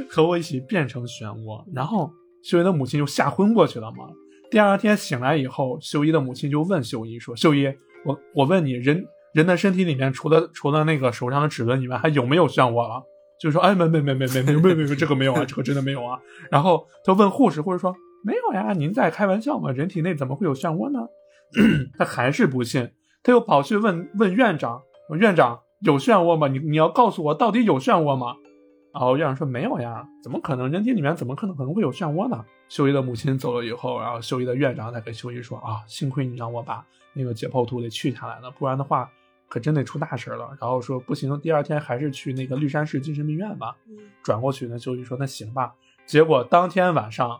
[0.09, 1.63] 和我一起变成漩涡。
[1.73, 2.09] 然后
[2.43, 4.07] 秀一的母亲就吓昏过去了嘛。
[4.49, 7.67] 第二天醒来以后，秀一的母亲就问秀一说：“秀一，
[8.05, 13.03] 我我问你，人人的身体里面除了除了那个手上的指纹以外，还有没有漩涡了？”
[13.41, 16.17] 就说：“哎，没没没没没没没没没，这个没有啊，这个真的没有啊。”
[16.49, 17.93] 然后他问护士，护士说
[18.23, 19.71] ：“没有呀，您在开玩笑吗？
[19.71, 21.07] 人体内怎么会有漩涡呢？”
[21.97, 22.91] 他还是不信，
[23.23, 24.81] 他又跑去问问院长，
[25.17, 26.47] 院长有漩涡吗？
[26.47, 28.35] 你你要告诉我到底有漩涡吗？
[28.93, 30.69] 然后院长说没有呀，怎么可能？
[30.69, 32.43] 人体里面怎么可能可能会有漩涡呢？
[32.67, 39.09] 秀一的母亲走了以后，然后秀一的院长才跟秀一说啊，幸亏你让我把那个解剖图给去下来了，不然的话
[39.47, 40.49] 可真得出大事了。
[40.59, 43.75] 然后说不行，第二天还是去那个绿山市精神病院吧。
[44.21, 45.73] 转过去呢，秀一说那行吧。
[46.05, 47.39] 结果当天晚上，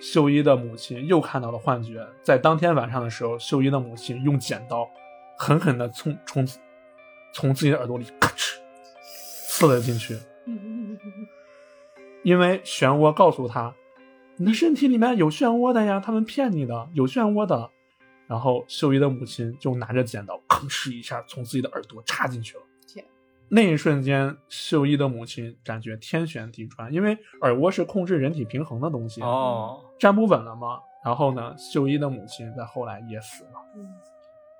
[0.00, 2.06] 秀一的母亲又看到了幻觉。
[2.22, 4.88] 在当天晚上的时候，秀一的母亲用剪刀
[5.36, 6.46] 狠狠地从从
[7.32, 8.56] 从自己的耳朵里咔哧
[9.48, 10.18] 刺了进去，
[12.22, 13.74] 因为漩涡告诉他，
[14.36, 17.70] 你的身体里面有漩涡的呀，他们骗你的，有漩涡的。
[18.26, 22.62] 然后秀一的母亲就拿着剪刀，吭哧一下从自己的耳朵插进去了。
[22.86, 23.02] 天！
[23.48, 30.80] 那一瞬间，秀一的母亲感觉天旋地转，因为耳蜗是控制人体平衡的东西，哦，站不稳了嘛。
[31.04, 33.50] 然后呢，秀一的母亲在后来也死了，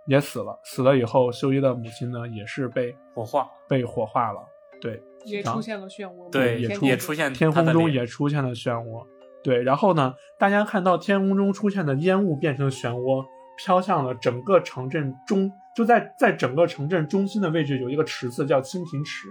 [0.07, 0.59] 也死了。
[0.63, 4.41] 死了以后，秀一的母亲呢也是被火化，被火化了。
[4.81, 9.05] 对，也出现了漩涡，对，也出也出现天空中也出现了漩涡。
[9.43, 13.25] 对，然后呢，大家看到天空中出现的烟雾变成漩涡，
[13.59, 19.29] 飘向了整个城镇中，就在在整个城镇中心的位置有一个池子叫蜻蜓池，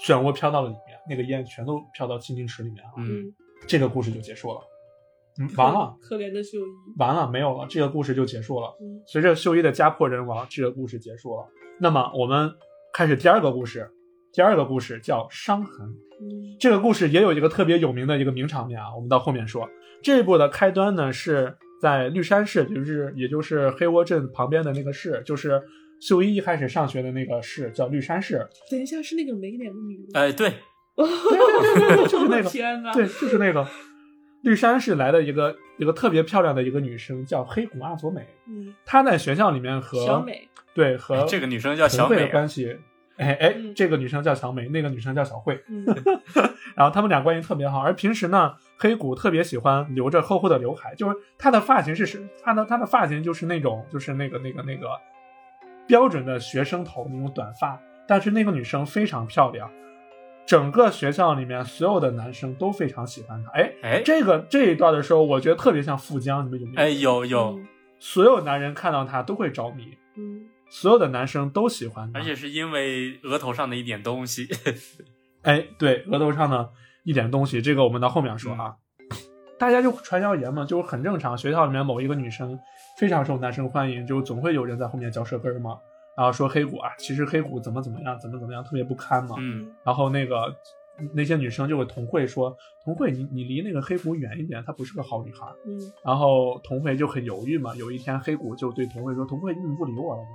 [0.00, 2.90] 漩涡飘到了里面，那个烟全都飘到蜻蜓池里面了。
[2.96, 3.34] 嗯，
[3.66, 4.60] 这个故事就结束了，
[5.40, 6.98] 嗯，完了，可怜的秀一。
[6.98, 8.74] 完了，没有了，这个故事就结束了。
[8.80, 11.46] 嗯随着秀一的家破人亡，这个故事结束了。
[11.80, 12.52] 那么我们
[12.92, 13.90] 开始第二个故事，
[14.32, 15.86] 第二个故事叫伤痕。
[16.20, 19.68] 嗯这个故事也有一个特别有名的一个名场面啊，我们到后面说。
[20.02, 25.62] 这一部的开端呢是在绿山市，就是也就是黑窝镇旁边的那个市，就是
[26.00, 28.44] 秀一一开始上学的那个市，叫绿山市。
[28.70, 30.06] 等一下，是那个没脸的女人。
[30.14, 30.52] 哎，对，
[32.08, 32.48] 就是那个！
[32.92, 33.66] 对，就是那个
[34.42, 38.26] 绿山市来的一个一个特别漂亮的一个女生，叫黑谷阿佐美。
[38.46, 42.76] 嗯，她在学校里面和小美，对和哎这个女生叫小美的关系。
[43.16, 45.84] 哎哎嗯，这个女生叫小美，那个女生叫小慧，嗯
[46.76, 47.80] 然后他们俩关系特别好。
[47.80, 54.86] 而平时呢，黑谷特别喜欢留着厚厚的刘海，就是她的发型是是她的她的发型就是那种就是那个那个那个
[55.88, 59.68] 标准的学生头那种短发，但是那个女生非常漂亮，
[60.48, 63.50] 整个学校里面所有的男生都非常喜欢她。
[63.50, 66.80] 哎，哎这个这一段的时候，我觉得特别像富江，你们有没有？
[66.80, 67.60] 哎，有有，
[67.98, 74.48] 所有男人看到她都会着迷，嗯所有的男生都喜欢她，而且是因为额头上的一点东西，
[75.42, 76.70] 哎，对，额头上的
[77.04, 78.74] 一点东西，这个我们到后面说啊。
[79.58, 81.36] 大家就传谣言嘛，就是很正常。
[81.36, 82.56] 学校里面某一个女生
[82.96, 85.76] 非常受男生欢迎，就总会有人在后面嚼舌根儿嘛，
[86.18, 89.36] 然后说黑谷啊，其实黑谷怎么怎么样，怎么怎么样，特别不堪嘛。
[89.38, 90.52] 嗯，然后那个
[91.14, 92.52] 那些女生就会童慧说，
[92.84, 95.46] 童慧你你离那个黑谷远一点，她不是个好女孩。
[95.64, 97.72] 嗯然后童慧就很犹豫嘛。
[97.76, 100.28] 有一天黑谷就对童慧说：“童慧，你怎么不理我了呢？”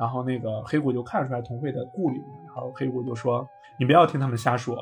[0.00, 3.46] 然后那个黑谷就看出来童慧的顾虑，然后黑谷就说
[3.78, 4.76] ：“你不要听他们瞎说，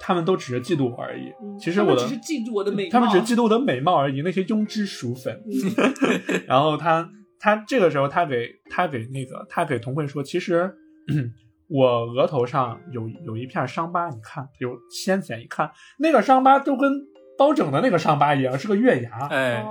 [0.00, 1.32] 他们都只是嫉妒我而已。
[1.40, 5.40] 嗯其实我的他们只是嫉妒我的美貌，他们只是嫉妒我的美貌而已，那些庸脂俗粉。
[5.46, 10.74] 嗯 然后他他这个时候他给他给那个他给童慧说，其实、
[11.08, 11.32] 嗯
[11.68, 15.68] 我额头上有有一片伤疤，你看有掀起来一看，
[15.98, 16.88] 那个伤疤都跟
[17.36, 19.26] 包拯的那个伤疤一样，是个月牙。
[19.26, 19.64] 哎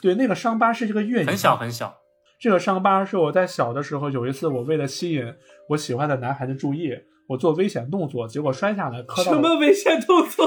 [0.00, 1.92] 对，那个伤疤是一个月牙，很小很小，
[2.40, 5.24] 这个伤疤是我在小的时候有一次，我为了吸引
[5.70, 6.92] 我喜欢的男孩子注意，
[7.26, 9.36] 我做危险动作，结果摔下来磕到了。
[9.36, 10.46] 什么危险动作？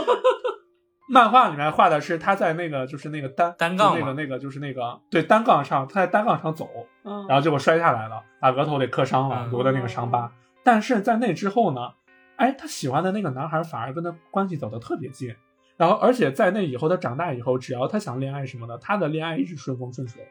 [1.13, 6.67] 漫画里面画的是他在那个就是那个单单杠那个那个就是那个对单杠上，他在单杠上走，
[7.03, 10.31] 嗯然后结果摔下来了，把额头给磕伤了，嗯留的那个伤疤。
[10.63, 11.91] 但是在那之后呢，
[12.37, 15.35] 哎，他喜欢的那个男孩反而跟他关系走得特别近，
[15.77, 20.27] 然后而且在那以后，他长大以后，只要他想恋爱什么的，他的恋爱一直顺风顺水，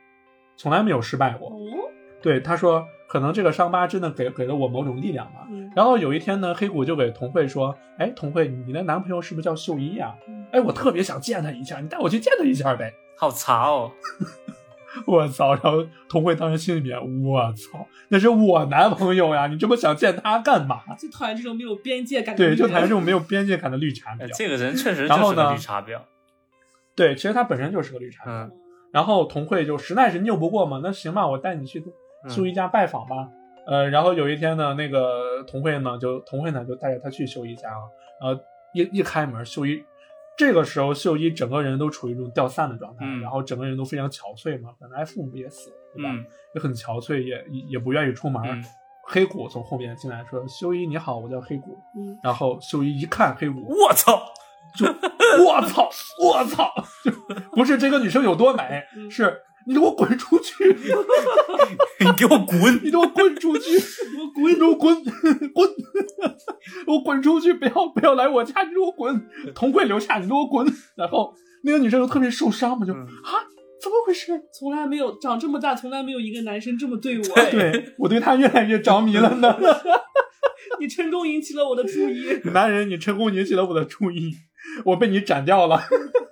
[0.57, 1.49] 从来没有失败过。
[1.49, 1.55] 哦，
[2.23, 5.47] 对，他说可能这个伤疤真的给给了我某种力量吧。
[5.51, 12.93] 嗯然后有一天呢，黑谷就给童慧说：“哎，童慧，你的男朋友是不是叫秀一呀、嗯哎，我特别想见他一下，你带我去见他一下呗。
[13.17, 13.91] 好茶哦，
[15.07, 15.55] ”我操！
[15.55, 20.83] 然后童慧当时心里面，我操，那是我男朋友呀，你这么想见他干嘛？
[20.99, 24.37] 最讨厌这种没有边界感的对，就讨厌这种没有边界感的绿茶哎婊。
[24.37, 25.99] 这个人确实 就是绿茶婊。
[26.95, 28.29] 对，其实他本身就是个绿茶婊。
[28.29, 28.53] 嗯
[28.93, 31.83] 然后童慧就实在是拗不过嘛，那行吧，我带你去
[32.25, 33.29] 嗯秀一家拜访吧。
[33.67, 37.91] 呃，然后有一天呢，那个童慧呢，就童慧呢就带着他去秀一家了。
[38.21, 38.43] 然后
[38.75, 39.85] 一一开门，秀一
[40.37, 46.11] 这个时候秀一整个人都处于一种掉散的状态，嗯然后整个人都非常憔悴嘛，本来父母也死了，对吧？
[46.13, 48.43] 嗯也很憔悴，也也也不愿意出门。
[48.45, 48.65] 嗯
[49.05, 51.77] 黑谷从后面进来说：“秀一你好，我叫黑谷。
[51.97, 54.23] 嗯”然后秀一一看黑谷，我操！
[54.77, 54.87] 就
[55.45, 55.91] 我操，
[56.23, 56.73] 我操，
[57.05, 57.11] 就
[57.51, 60.65] 不是这个女生有多美，嗯是你给我滚出去，
[62.01, 62.81] 你给我滚！
[62.83, 63.77] 你给我滚出去，
[64.19, 64.95] 我滚，你给我滚，
[65.53, 65.71] 滚，
[66.87, 70.67] 我滚出去，不要不要来我家，你给我滚，同柜留下，你给我滚。
[70.97, 73.31] 然后那个女生就特别受伤嘛，就、嗯啊，
[73.81, 74.33] 怎么回事？
[74.59, 77.23] 从来没有长这么大，从来没有一个男生这么对我。
[77.23, 79.57] 对对我对他越来越着迷了呢。
[80.81, 82.41] 你成功引起了我的注意。
[82.53, 84.33] 男人，你成功引起了我的注意，
[84.87, 85.81] 我被你斩掉了。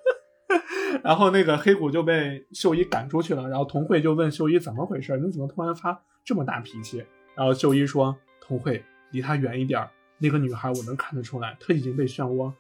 [1.03, 7.05] 然后那个黑谷就被秀一赶出去了，然后童慧就问秀一怎么回事，你怎么突然发这么大脾气？
[7.35, 12.53] 然后秀一说：“童慧，离他远一点儿，那个女孩我能看得出来，她已经被漩涡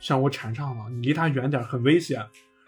[0.00, 2.18] 漩涡缠上了，你离她远点儿，很危险。”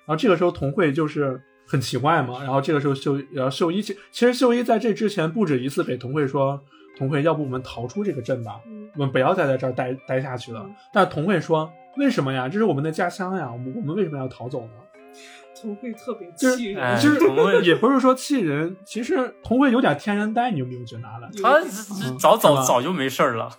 [0.07, 6.62] 然后这个时候童慧就是很奇怪嘛，然后这个时候秀，然后秀一其其实秀一在这之前不止一次给童慧说
[6.96, 10.74] ：“童慧，要不我们逃出这个镇吧？”嗯我们不要再在这儿待待下去了嗯。
[10.92, 12.48] 但童慧说：“为什么呀？
[12.48, 14.72] 这是我们的家乡呀，我们我们为什么要逃走呢
[15.61, 21.29] 童慧特别气人，哎就是童慧也不是说气人，其实童慧有点天然呆，你有没有觉得了？
[21.42, 21.59] 他
[22.05, 23.51] 嗯早早早就没事儿了。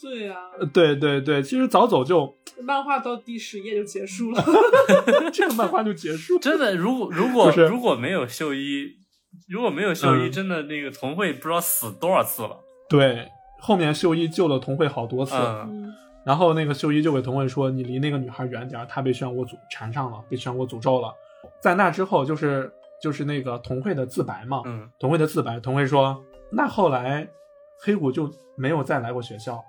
[0.00, 4.44] 对呀、呃对对对，其实早走就漫画到第十页就结束了。
[5.32, 6.38] 这个漫画就结束。
[6.40, 8.96] 真的，如果 如果如果没有秀一，
[9.48, 12.58] 如果没有秀一，嗯真的那个童慧不知道死多少次了。
[12.88, 13.28] 对，
[13.60, 15.34] 后面秀一救了童慧好多次，
[16.24, 21.12] 然后那个秀一就给童慧说：“你离那个女孩远点，她被漩涡诅缠上了，被漩涡诅咒了。”
[21.60, 27.28] 在那之后，就是就是那个童慧的自白嘛，嗯童慧的自白，童慧说：“那后来
[27.80, 29.62] 黑谷就没有再来过学校。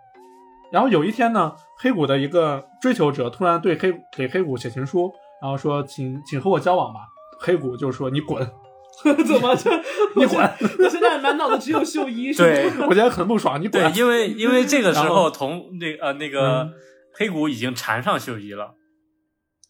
[0.71, 5.11] 然后有一天呢，黑谷的一个追求者突然对黑给黑谷写情书，
[5.41, 7.01] 然后说：‘请请和我交往吧。’
[7.41, 8.47] 黑谷就说：‘你滚！’
[9.03, 9.69] 怎么这？
[10.15, 10.37] 你滚！
[10.79, 13.99] 我现在满脑子只有秀一，是对吗我觉得很不爽，你滚对，！
[13.99, 16.73] 因为 因为这个时候同那呃那个嗯
[17.15, 18.75] 黑谷已经缠上秀一了，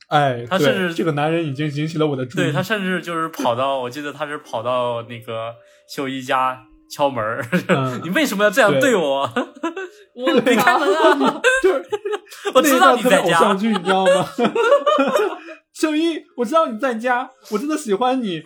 [0.09, 2.43] 哎，他甚至这个男人已经引起了我的注意。
[2.43, 5.53] 对他甚至就是跑到，我记得他是跑到那个
[5.89, 6.59] 秀一家
[6.91, 7.23] 敲门
[8.03, 9.21] 你为什么要这样对对我？
[10.15, 11.41] 我你开门啊！
[11.63, 11.83] 就是
[12.53, 13.57] 我知道你在家偶像。
[13.57, 14.27] 剧，你知道吗？
[15.73, 18.43] 秀一，我知道你在家，我真的喜欢你。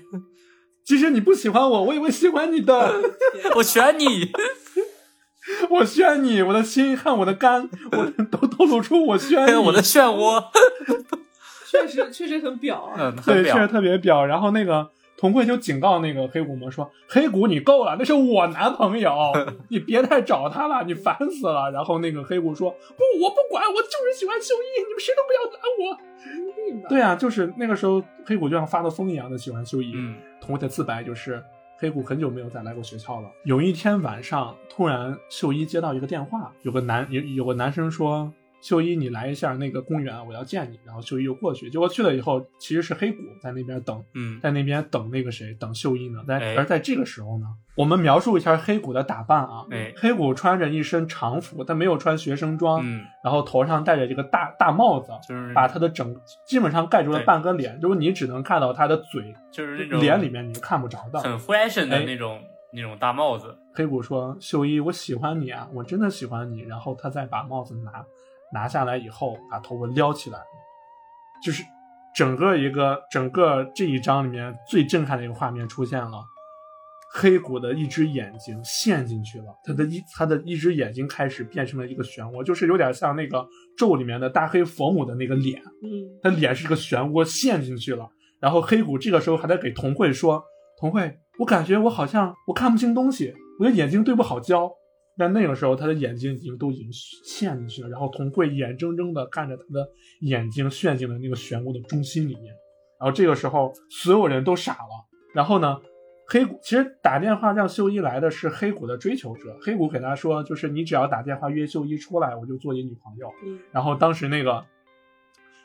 [0.87, 2.93] 即使你不喜欢我，我也会喜欢你的。
[3.55, 4.31] 我选你，
[5.69, 9.53] 我选你，我的心和我的肝，我 都透露出我选你。
[9.55, 10.41] 我的漩涡。
[11.69, 12.95] 确实确实很表啊。
[12.97, 13.67] 嗯，很对，确实。
[13.67, 14.25] 特别表。
[14.25, 19.11] 然后那个童慧就警告那个黑谷嘛，说：“黑谷，你够了，那是我男朋友，
[19.69, 29.91] 你别再找他了，你烦死了。”然后那个黑谷说：“不，我不管，我就是喜欢秀一，你们谁都不要拦我。”对啊，就是那个时候，黑谷就像发了疯一样的喜欢秀一。
[29.95, 31.43] 嗯童慧的自白就是，
[31.77, 33.27] 黑谷很久没有再来过学校了。
[33.43, 46.23] 有一天晚上，突然秀一接到一个电话，有个男有有个男生说：“秀一，你来一下那个公园，我要见你。”然后秀一就过去，结果去了以后，其实是黑谷在那边等，嗯在那边等那个谁，等秀一呢。
[46.27, 49.65] 在、哎而在这个时候呢，我们描述一下黑谷的打扮啊。
[49.71, 56.15] 哎黑谷穿着一身常服，但没有穿学生装，嗯，然后头上戴着这个大大帽子，就是把他的整
[56.45, 61.19] 基本上盖住了半个脸，就是你只能看到他的嘴，就是那种脸里面你是看不着的。
[61.19, 62.41] 很 fashion 的哎那种
[62.73, 63.55] 那种大帽子。
[63.73, 68.03] 黑谷说：“秀一，我喜欢你啊，我真的喜欢你。”然后他再把帽子拿
[68.53, 70.39] 拿下来以后，把头发撩起来，
[71.43, 71.63] 就是
[72.15, 76.23] 整个一个整个这一章里面最震撼的一个画面出现了。
[77.13, 85.87] 黑谷的一只眼睛陷进去了，他的一他的一只眼睛开始变成了一个漩涡，就是有点像那个咒里面的大黑佛母的那个脸，嗯，
[86.21, 88.07] 他脸是个漩涡陷进去了。
[88.41, 90.43] 然后黑谷这个时候还在给童慧说
[90.77, 94.69] ：“童慧，我感觉我好像我看不清东西，我的眼睛对不好焦。”
[95.17, 99.87] 但那个时候他的眼睛已经都已经陷进去了，然后童慧眼睁睁的看着他的
[100.21, 102.53] 眼睛陷进了那个漩涡的中心里面。
[102.99, 105.07] 然后这个时候所有人都傻了。
[105.33, 105.79] 然后呢，
[106.27, 113.31] 黑谷其实打电话让秀一来的是黑谷的追求者，黑谷给他说，就是你只要打电话约秀一出来，我就做你女朋友。
[113.45, 114.65] 嗯然后当时那个，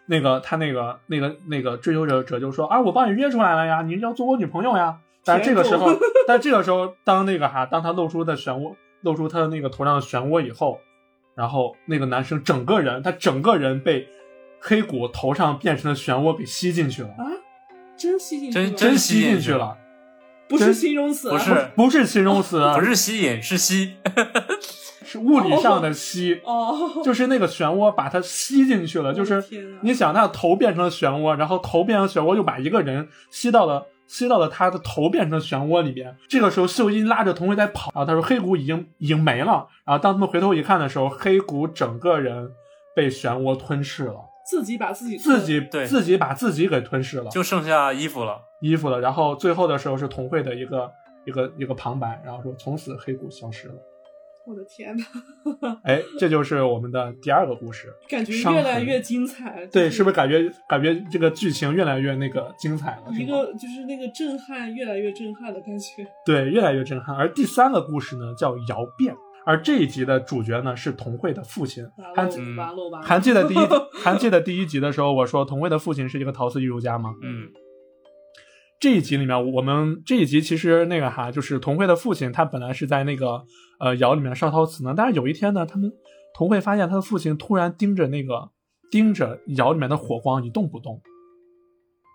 [0.06, 5.00] 那个他那个那个那个追求者者就说啊，我帮你约出来了呀，你要做我女朋友呀。
[5.24, 5.88] 但是这个时候，
[6.26, 10.80] 但这个时候，当那个哈，当他露出的漩涡，露出他的那个头上的漩涡以后，
[11.34, 14.08] 然后那个男生整个人，他整个人被
[14.60, 17.24] 黑谷头上变成的漩涡给吸进去了，啊，
[17.96, 19.78] 真吸进去真了，真吸进去了吸进去了，
[20.48, 23.94] 不是形容词啊，不是不是形容词，不是吸引，是吸。
[25.04, 26.40] 是物理上的吸。
[26.44, 29.44] 哦，就是那个漩涡把它吸进去了，就是
[29.82, 36.16] 你想，他的头变成了漩涡，然后头变成漩涡，又把一个人吸到了吸到了他的头变成漩涡里边。
[36.28, 39.66] 这个时候，秀英拉着童慧在跑，然后他说黑谷已经已经没了。
[39.84, 42.50] 然后当他们回头一看的时候，黑谷整个人
[42.94, 44.16] 被漩涡吞噬了，
[44.48, 48.40] 自己把自己自己对自己把自己给吞噬了，就剩下衣服了。
[48.60, 49.00] 衣服了。
[49.00, 50.90] 然后最后的时候是童慧的一个
[51.24, 53.74] 一个一个旁白，然后说从此黑谷消失了。
[54.46, 55.04] 我的天呐，
[55.84, 57.88] 哎，这就是我们的第二个故事。
[58.08, 59.64] 感觉越来越精彩。
[59.66, 63.12] 对，就是不是感觉感觉这个剧情越来越那个精彩了？
[63.12, 66.06] 一个就是那个震撼，越来越震撼的感觉。
[66.26, 67.14] 对，越来越震撼。
[67.16, 69.14] 而第三个故事呢，叫窑变，
[69.46, 71.84] 而这一集的主角呢是童慧的父亲。
[73.04, 73.58] 还记得第一
[74.02, 77.14] 还 记得第一集的时候，我说童慧的父亲是一个陶瓷艺术家吗？
[77.22, 77.48] 嗯，
[78.82, 83.44] 这一集里面，我们这一集其实那个哈，就是童慧的父亲，他本来是在那个
[83.78, 85.88] 呃窑里面烧陶瓷呢，但是有一天呢，他们
[86.34, 88.50] 童慧发现他的父亲突然盯着那个
[88.90, 91.00] 盯着窑里面的火光一动不动，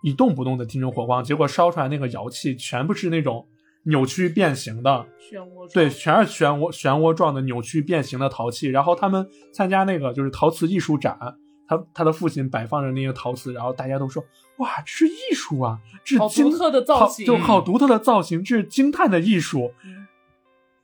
[0.02, 3.48] 一动不动的盯着火光，结果烧出来那个窑器全部是那种
[3.84, 8.68] 扭曲变形的，漩涡状对，全是漩涡漩涡状的扭曲变形的陶器。
[8.68, 11.18] 然后他们参加那个就是陶瓷艺术展，
[11.66, 14.22] 他他的父亲摆放着那些陶瓷，然后大家都说
[14.58, 19.72] 哇，这是艺术啊，这是好独特的造型就好独特的造型，这是惊叹的艺术。
[19.84, 20.06] 嗯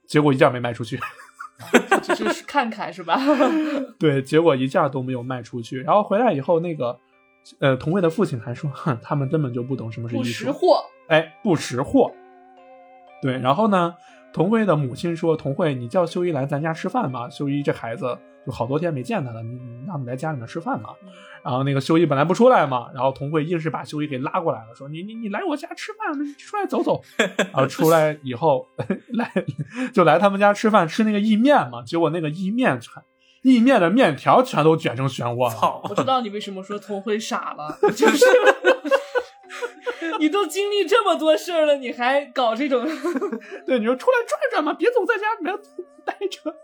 [0.07, 1.01] 结果一件没卖出去，
[2.15, 3.19] 只是看看是吧？
[3.99, 5.81] 对，结果一件都没有卖出去。
[5.81, 7.01] 然后回来以后，那个
[7.59, 12.13] 呃，童慧的父亲还说，哼， 他们根本就不懂什么是艺不术，识货，哎，不识货。
[13.23, 13.95] 对，然后呢，
[14.35, 17.31] 童慧的母亲说：“童慧，你叫修一来咱家吃饭吧。
[17.31, 20.91] 修一这孩子就好多天没见他了，你你让你来家里面吃饭嘛。”
[21.45, 27.01] 然后那个修一本来不出来嘛，然后童慧硬是把修一给拉过来了，说：“你你你来我家吃饭，出来走走。”
[27.39, 28.67] 然后出来以后
[29.15, 29.31] 来
[29.93, 33.01] 就来他们家吃饭，吃那个意面嘛，结果那个意面全
[33.43, 35.55] 意面的面条全都卷成漩涡了。
[35.55, 35.81] 操！
[35.89, 38.25] 我知道你为什么说童慧傻了， 就是
[40.19, 42.85] 你都经历这么多事儿了，你还搞这种，
[43.67, 45.55] 对，你说出来转转嘛，别总在家里面
[46.05, 46.55] 待着。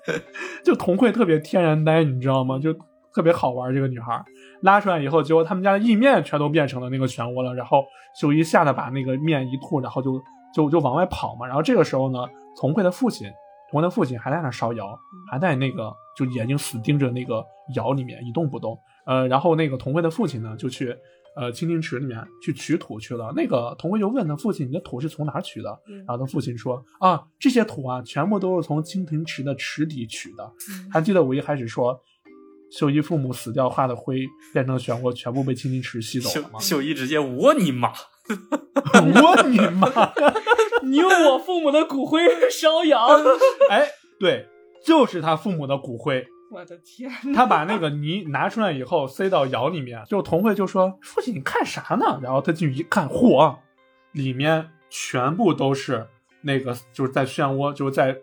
[0.64, 2.58] 就童慧特别天然呆，你知道吗？
[2.58, 2.72] 就
[3.14, 3.74] 特别好玩。
[3.74, 4.24] 这个女孩
[4.62, 7.54] 拉出来以后，结果他们家的意面全都变成了那个漩涡了。
[7.54, 7.84] 然后
[8.20, 10.20] 秀一吓得把那个面一吐，然后就
[10.54, 11.46] 就就往外跑嘛。
[11.46, 12.18] 然后这个时候呢，
[12.60, 13.28] 童慧的父亲，
[13.70, 14.98] 童慧的父亲还在那烧窑，
[15.30, 18.78] 还在那个就眼睛死盯着那个窑里面一动不动。
[19.06, 20.94] 呃，然后那个童慧的父亲呢，就去
[21.36, 23.32] 呃蜻蜓池里面去取土去了。
[23.36, 30.50] 那个童辉就问他父亲：“你的土是从哪儿取的？”嗯然后他父亲说：“啊，这些土啊，全部都是从蜻蜓池的池底取的。
[30.90, 32.00] 还记得我一开始说，
[32.70, 36.58] 秀一父母死掉化的灰变成漩涡，全部被青藤池吸走秀了吗？
[36.58, 37.92] 秀一直接我你妈！
[38.28, 40.12] 我你妈！
[40.82, 42.20] 你用 我父母的骨灰
[42.50, 43.06] 烧窑，
[43.70, 44.46] 哎，对，
[44.84, 46.26] 就是他父母的骨灰。
[46.52, 53.56] 我的天，他把那个泥拿出来以后塞到窑里面，就童慧就说：“父亲，你看啥呢？”然后他进去一看，嚯，
[54.12, 56.06] 里面全部都是
[56.42, 58.16] 那个就是在漩涡，就是在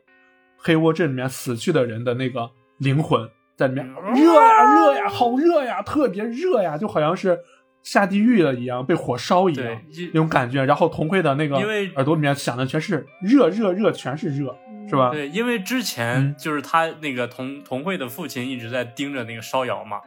[0.58, 7.38] 黑窝镇里面死去的人的那个灵魂在里面，热呀热呀，好热呀，特别热呀，就好像是
[7.84, 9.82] 下地狱了一样，被火烧一样
[10.14, 10.64] 那种感觉。
[10.64, 14.58] 然后童慧的那个因为耳朵里面响的全是热热热，全是热，
[14.90, 15.10] 是吧？
[15.12, 20.02] 对，因为之前嗯就是他那个童童慧的父亲一直在盯着那个烧窑嘛，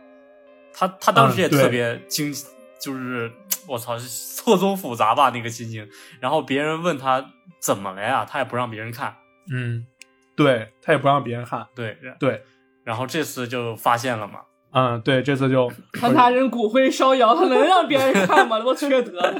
[0.72, 2.32] 他他当时也特别惊，
[2.78, 3.30] 就是
[3.66, 5.88] 我操，错综复杂吧那个心情。
[6.20, 9.14] 然后别人问他怎么了呀，他也不让别人看。
[9.52, 9.86] 嗯，
[10.36, 12.42] 对他也不让别人看，对，然对。
[12.84, 18.58] 然后这次就发现了嘛，嗯，对，这次就他拿人骨灰烧窑，他能让别人看吗？
[18.62, 19.34] 多缺德，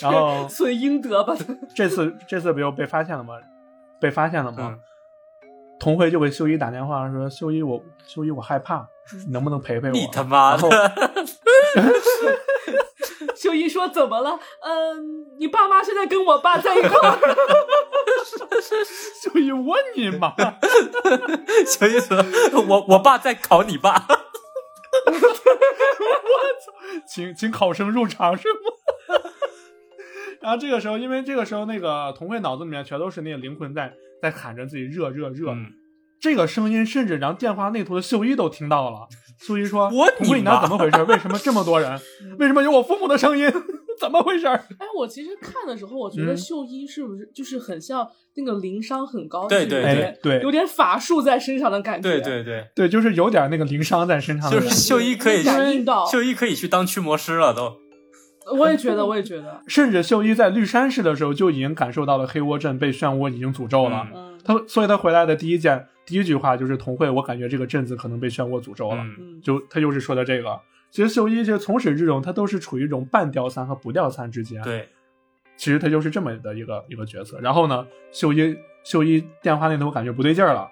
[0.00, 1.34] 然后损阴德吧。
[1.76, 3.34] 这次这次不就被发现了吗？
[4.00, 4.78] 被发现了吗？
[4.78, 4.80] 嗯，
[5.78, 8.86] 童辉就给秀一打电话说：“秀一，我秀一，我害怕，
[9.26, 10.68] 你能不能陪陪我？”你他妈的，
[13.36, 14.38] 秀一说怎么了？
[14.62, 17.18] 嗯、你爸妈现在跟我爸在一块儿。
[19.22, 20.34] 秀一问你妈，
[21.66, 22.14] 小意思，
[22.68, 24.06] 我我爸在考你爸，
[27.06, 28.58] 请请考生入场是吗？
[30.40, 35.66] 然后这个时候，因为这个时候那个童慧脑子里面全都是那个灵魂在在喊着自己热热热，嗯，
[36.20, 39.08] 这个声音甚至让电话那头的秀一都听到了。
[39.38, 41.02] 秀一说：“我童慧，你你妈那怎么回事？
[41.04, 42.00] 为什么这么多人？
[42.38, 43.46] 为什么有我父母的声音？
[44.00, 52.08] 怎么回事？”哎，我其实看的时候，我觉得嗯秀一是不是就是很像那个灵商很高，对对有点哎对有点法术在身上的感觉。
[52.08, 57.74] 对对对，对，就是有点那个灵商在身上的就是，秀一可以感应到秀一可以去当驱魔师了都。
[58.58, 64.06] 我也觉得，我也觉得，甚至秀一在绿山市的时候就已经感受到了黑窝镇被漩涡已经诅咒了。
[64.44, 69.04] 他所以他回来的第一件第一句话就是：“童慧，我感觉这个镇子可能被漩涡诅咒了。
[69.42, 70.60] 就他就是说的这个。
[70.92, 74.88] 其实秀一就从始至终，他都是处于一种半吊三和不吊三之间。，对，
[75.56, 77.40] 其实他就是这么的一个一个角色。
[77.40, 80.70] 然后呢，秀一秀一电话那头感觉不对劲儿了，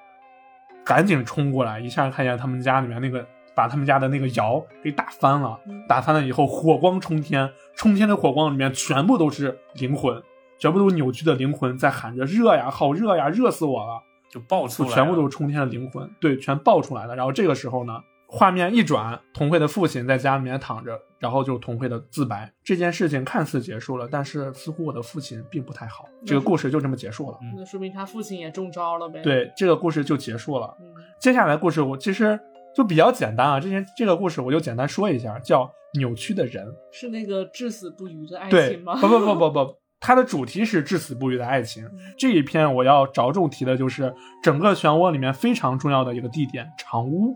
[0.84, 10.22] 赶紧冲过来，一下看见他们家里面那个把他们家的那个窑给打翻了，嗯打翻了以后火光冲天，冲天的火光里面全部都是灵魂，
[10.58, 14.02] 全部都是扭曲的灵魂在喊着热呀，好热呀，热死我了。
[14.30, 17.14] 就爆出来全部都是冲天的灵魂，对，全爆出来了。
[17.14, 22.52] 然后这个时候呢，画面一转，童慧的父亲在家里面躺着，然后就是童慧的自白。
[22.64, 26.06] 这件事情看似结束了，但是似乎我的父亲并不太好。
[26.26, 27.38] 这个故事就这么结束了。
[27.42, 30.74] 嗯那说明他父亲也中招了呗。，对，这个故事就结束了。
[30.80, 30.86] 嗯
[31.20, 32.36] 接下来故事我其实
[32.76, 36.66] 就比较简单啊，这件这个故事我就简单说一下，叫扭曲的人。
[36.92, 38.96] 是那个至死不渝的爱，情吗？
[39.00, 41.88] 不不不不不，它的主题是至死不渝的爱情。
[42.18, 47.34] 这一篇我要着重提的就是整个漩涡里面非常重要的一个地点——长屋。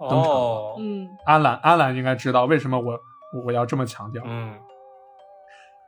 [0.00, 2.92] 登场了哦，嗯，阿兰，阿兰应该知道为什么我
[3.34, 4.22] 我我要这么强调。
[4.24, 4.54] 嗯，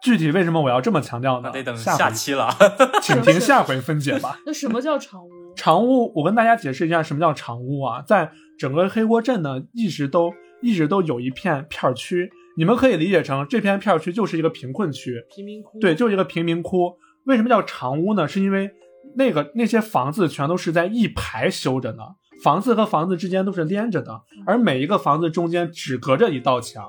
[0.03, 1.51] 具体为什么我要这么强调呢？
[1.55, 2.51] 那得等下期了。
[3.01, 4.37] 请听下回分解吧。
[4.45, 5.31] 那什么叫长屋？
[5.57, 8.03] 长屋，我跟大家解释一下什么叫长屋啊。
[8.03, 10.33] 在整个黑锅镇呢，一直都
[10.63, 15.79] 一直都有一片片儿区，你们可以理解成这片片儿区就是一个贫困区，贫民窟。
[15.79, 16.97] 对，就是一个贫民窟。
[17.25, 18.27] 为什么叫长屋呢？
[18.27, 18.71] 是因为
[19.17, 22.03] 那个那些房子全都是在一排修着呢，
[22.43, 26.85] 房子和房子之间都是连着的，而每一个房子中间只隔着一道墙，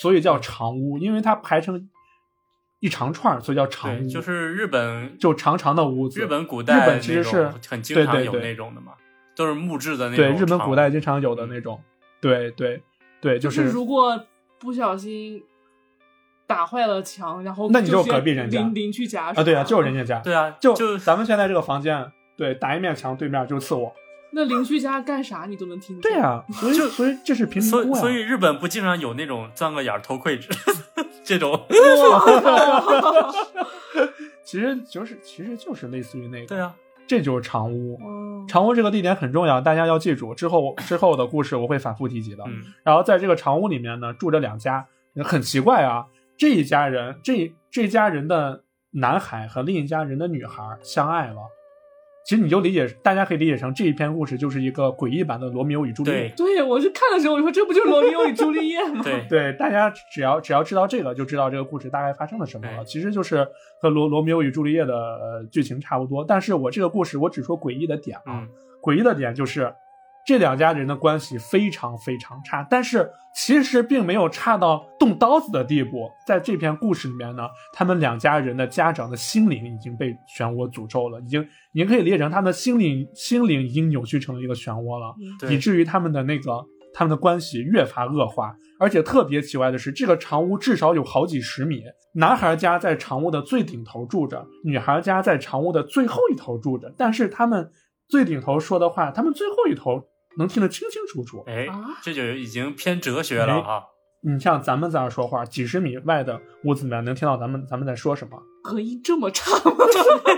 [0.00, 1.88] 所以叫长屋，因为它排成
[2.84, 4.06] 一长串儿，所以叫长，屋。
[4.06, 6.20] 就是日本就长长的屋子。
[6.20, 8.92] 日本古代日本其实是很经常有那种的嘛，
[9.34, 10.16] 都是木质的那种。
[10.16, 11.80] 对日本古代经常有的那种，
[12.20, 12.82] 对对
[13.22, 14.26] 对，就就是如果
[14.58, 15.42] 不小心
[16.46, 23.90] 打坏了墙，然后那你就隔壁人家邻邻居家啊，对啊，就是人家家，对啊，就就咱们现在这个房间，对，打一面墙，对面就是次卧，
[24.34, 26.02] 那邻居家干啥你都能听见。
[26.02, 30.38] 对啊、所以所以这是贫民所以窟呀、所以日本不经常有那种钻个眼儿偷窥
[31.24, 31.60] 这种。
[34.44, 36.74] 其实就是其实就是类似于那个，对啊，
[37.06, 37.94] 这就是长屋。
[37.94, 40.34] 哦，长屋这个地点很重要，大家要记住。
[40.34, 42.44] 之后之后的故事我会反复提及的。
[42.46, 44.86] 嗯，然后在这个长屋里面呢，住着两家，
[45.24, 46.04] 很奇怪啊，
[46.36, 51.36] 这一家人这这家人的男孩和另一家人的女孩相爱了。
[52.24, 56.54] 其实你就理解，大家可以理解成这一篇故事就是一个诡异版的罗密欧与朱丽叶对。
[56.54, 59.02] 对，我是看的时候我就说这不就是罗密欧与朱丽叶吗？
[59.04, 62.82] 对， 对，大家只要只要知道这个，就知道这个故事大概发生了什么了。
[62.86, 63.46] 其实就是
[63.78, 66.24] 和罗罗密欧与朱丽叶的、呃、剧情差不多。
[66.24, 68.48] 但是我这个故事我只说诡异的点啊，嗯，
[68.80, 69.74] 诡异的点就是
[70.26, 76.10] 这两家人的关系非常非常差，但是其实并没有差到动刀子的地步。
[76.26, 85.14] 在这篇故事里面呢，他们两家人的家长的心灵已经被漩涡诅咒了，已经已经可以理解成他们的心灵心灵已经扭曲成了一个漩涡了。
[85.50, 86.64] 以，至于他们的那个
[86.94, 88.54] 他们的关系越发恶化。
[88.80, 91.82] 而且特别奇怪的是，这个长屋至少有好几十米。
[92.14, 96.92] 男孩家在长屋的最顶头住着，女孩家在长屋的最后一头住着。
[96.98, 97.70] 但是他们
[98.08, 100.02] 最顶头说的话，他们最后一头
[100.36, 101.44] 能听得清清楚楚。
[101.46, 103.82] 哎啊，这就已经偏哲学了啊。
[104.26, 108.42] 你像咱们在那儿说话，几十米外的屋子里面能听到咱们咱们在说什么。
[108.62, 109.76] 隔音这么差吗？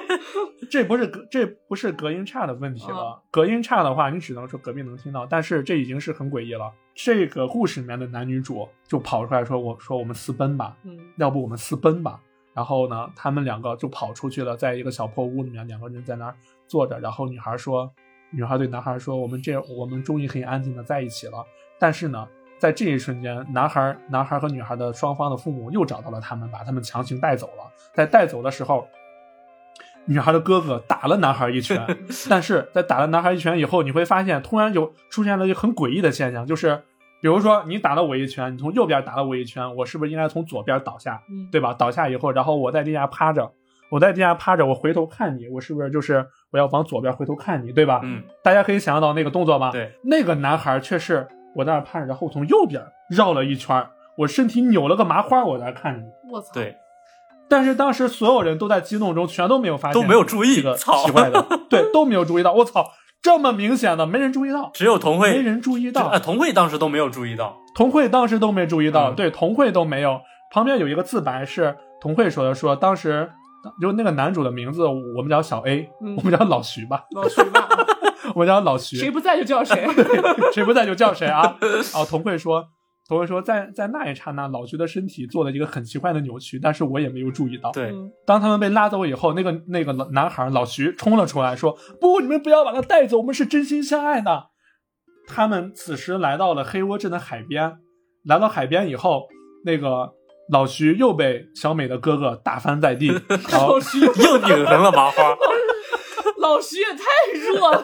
[0.69, 2.97] 这不是隔这不是隔音差的问题了。
[2.97, 6.73] 哦隔音差的话，你只能说隔壁能听到，但是这已经是很诡异了。
[6.95, 12.19] 这个故事里面的男女主就跑出来说：“我说我们私奔吧，嗯，要不我们私奔吧。”
[12.55, 16.35] 然后呢，他们两个就跑出去了，在一个小破屋里面，两个人在那儿
[16.67, 16.99] 坐着。
[16.99, 17.93] 然后女孩说
[18.31, 21.45] ：“女孩对男孩说，我们这我们终于可以安静的在一起了。”
[21.79, 22.27] 但是呢，
[22.59, 27.70] 在这一瞬间，男孩男孩和女孩的双方的父母又找到了他们，把他们强行带走了。
[27.95, 28.87] 在带走的时候，
[30.07, 31.87] 女孩的哥哥打了男孩一拳，
[32.31, 36.83] 但是在打了男孩一拳以后，你会发现突然有出现了一个很诡异的现象，就是
[37.20, 41.74] 比如说你打了我一拳，你从右边打了我一拳，我是不是应该从左边倒下，嗯对吧？
[41.74, 43.53] 倒下以后，然后我在地下趴着，
[43.91, 46.27] 我在地下趴着，我回头看你，我是不是就是
[46.57, 48.01] 我要往左边回头看你，对吧？
[48.03, 49.71] 嗯，大家可以想象到那个动作吗？
[49.71, 56.05] 对，那个男孩却是我在那儿趴着，然后从右边绕了一圈儿，我身体扭了个麻花，我在那儿看你。
[56.33, 56.75] 我操，对，
[57.47, 62.55] 但是当时所有人都在激动中，全都没有发现，都没有注意这个操奇怪的， 对，都没有注意到。
[62.55, 66.19] 我操，这么明显的，没人注意到，只有童慧，没人注意到呃，。
[66.19, 67.59] 童慧当时都没有注意到。
[67.75, 70.23] 童慧当时都没注意到，嗯对，童慧都没有。
[70.51, 73.31] 旁边有一个自白是童慧说的，说当时
[73.81, 77.69] 就那个男主的名字，我们叫小 A，、嗯我们叫老徐吧，老徐吧，
[78.35, 79.87] 我们叫老徐，谁不在就叫谁。
[80.53, 81.57] 谁不在就叫谁啊。
[81.95, 82.64] 哦，童慧说，
[83.09, 87.71] 童慧说，在在那一刹那，老徐的身体做了一个很奇怪的扭曲，但是我也没有注意到。
[87.73, 94.51] 对，嗯当他们被拉走以后，那个那个男孩老徐冲了出来，说：“不，你们不要把他带走，我们是真心相爱的。”
[95.29, 97.79] 他们此时来到了黑窝镇的海边，
[98.25, 99.27] 来到海边以后，
[99.64, 100.12] 那个
[100.51, 103.09] 老徐又被小美的哥哥打翻在地，
[103.51, 105.37] 然后老徐，又拧成了麻花。
[106.39, 107.83] 老徐也太弱了。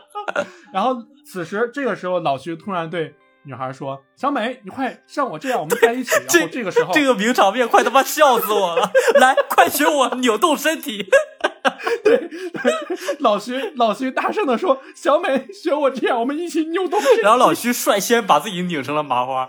[0.72, 3.14] 然后此时这个时候，老徐突然对
[3.44, 8.90] 女孩说：“小美，你快像我这样，我们在一起。”然后这个时候，这个名场面快他妈笑死我了！
[9.20, 11.06] 来，快学我扭动身体。
[12.02, 12.28] 对
[13.20, 19.48] 老徐老徐大声的说：“小美，学我这样，我们一起扭动身体。”然后老徐率先把自己拧成了麻花，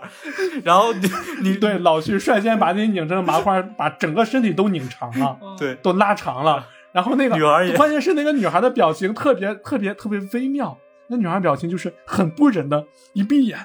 [0.64, 1.10] 然后你
[1.42, 6.66] 你 对老徐率先把自己拧成麻花，把整个身体都拧长了，对都拉长了。
[6.92, 10.78] 然后那个女孩也关键是那个女孩的表情特别特别特别微妙，
[11.08, 13.58] 那女孩表情就是很不忍的，一闭眼，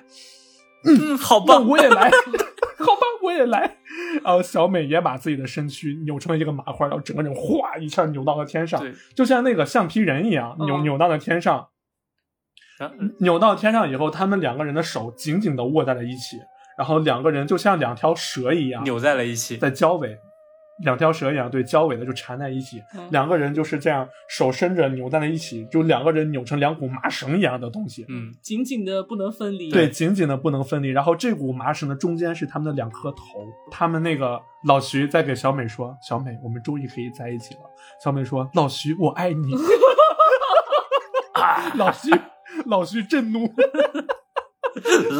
[0.85, 2.09] 嗯，好那棒，我也来，
[2.79, 3.77] 好吧，我也来。
[4.23, 11.67] 然后小美也把自己的身躯扭成了一个麻花，然后整个人哗一下扭到了天上对，就像那个橡皮人一样，扭嗯扭到了天上。
[13.19, 16.37] 扭到天上以后，他们两个人的手紧紧的握在了一起，
[16.75, 19.55] 然后两个人就像两条蛇一样扭在了一起。
[19.57, 20.17] 在交尾，
[20.83, 29.69] 两条蛇一样，对，交尾的就缠在一起，嗯两个人就是这样手伸着扭在了一起，就两个人扭成两股麻绳一样的东西，嗯，紧紧的不能分离。
[29.69, 30.89] 对，紧紧的不能分离。
[30.89, 33.17] 然后这股麻绳的中间是他们的两颗头，
[33.69, 37.61] 他们那个老徐在给小美说：“小美，我们终于可以在一起了。”
[38.03, 39.53] 小美说：“老徐，我爱你。
[41.33, 42.09] 啊”老徐，
[42.65, 43.53] 老徐震怒。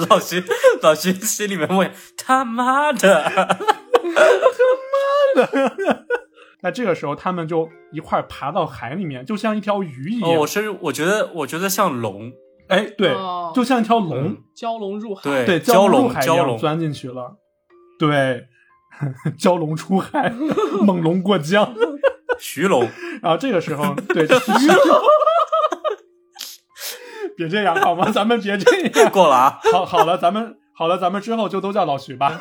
[0.10, 0.42] 老徐
[0.82, 3.58] 老徐心里面问他妈的，
[6.64, 10.30] 那这个时候，他们就一块儿爬到海里面，就像一条鱼一样。
[10.30, 12.32] 哦，我是我觉得我觉得像龙，
[12.68, 15.24] 哎，对，哦就像一条龙，嗯蛟龙入海。
[15.24, 17.38] 对对，蛟龙入海一蛟龙样钻进去了。
[17.98, 18.46] 对，
[19.40, 20.30] 蛟龙出海，
[20.86, 21.74] 猛龙过江。
[22.40, 22.88] 徐龙，
[23.22, 25.02] 然后这个时候，对， 徐龙，
[27.38, 28.10] 别这样好吗？
[28.12, 29.12] 咱们别这样。
[29.12, 32.40] 过了啊，好，好了，咱们好了，咱们之后就都叫老徐吧。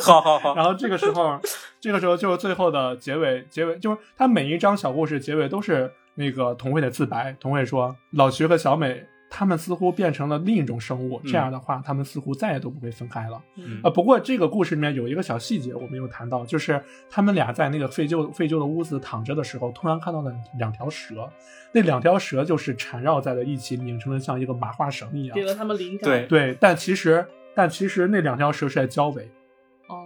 [0.00, 1.40] 好好好，然后这个时候，
[1.80, 7.34] 这个时候就是最后的结尾，结尾就是他每一章小故事结尾都是那个童慧的自白。
[7.40, 13.40] 童慧说，老徐和小美他们似乎变成了另一种生物，嗯这样的话，他们似乎再也都不会分开了。
[13.56, 21.30] 嗯啊，不过这个故事里面有一个小细节我没有谈到，就是他们俩在那个废旧废旧的屋子躺着的时候，突然看到了两条蛇，
[21.72, 25.44] 那两条蛇就是缠绕在了一起，拧成了像一个麻花绳一样给。
[25.44, 26.10] 了他们灵感。
[26.10, 27.24] 对对，但其实
[27.54, 29.30] 但其实那两条蛇是在交尾，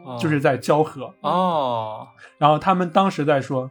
[0.04, 1.12] 哦，就是在交合。
[1.20, 2.06] 哦，
[2.38, 3.64] 然后他们当时在说，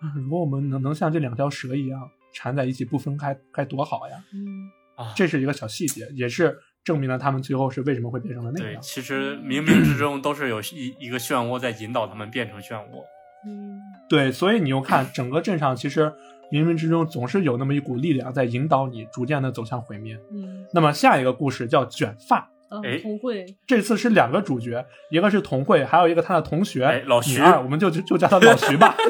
[0.00, 4.16] 啊如果我们能能像这两条蛇一样缠在一起不分开，该多好呀！
[4.32, 8.82] 嗯啊这是一个小细节，也是证明了他们最后是为什么会变成了那样对，样。
[8.82, 13.04] 其实冥冥之中都是有一一个漩涡在引导他们变成漩涡。
[13.46, 16.12] 嗯对，所以你又看整个镇上，其实
[16.50, 20.18] 冥冥之中总是有那么一股力量在引导你，逐渐的走向毁灭。
[20.32, 22.48] 嗯那么下一个故事叫卷发，啊
[22.84, 28.94] 哎，童慧这次是两个主角，一个是童慧，还有一个他的同学、哎老徐，我们就就就叫他老徐吧。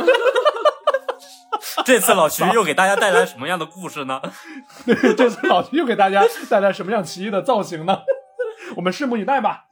[1.85, 4.21] 这次老徐又给大家带来什么样的故事呢？
[5.17, 8.01] 这次老徐又给大家带来什么样奇异的造型呢？
[8.77, 9.65] 我们拭目以待吧。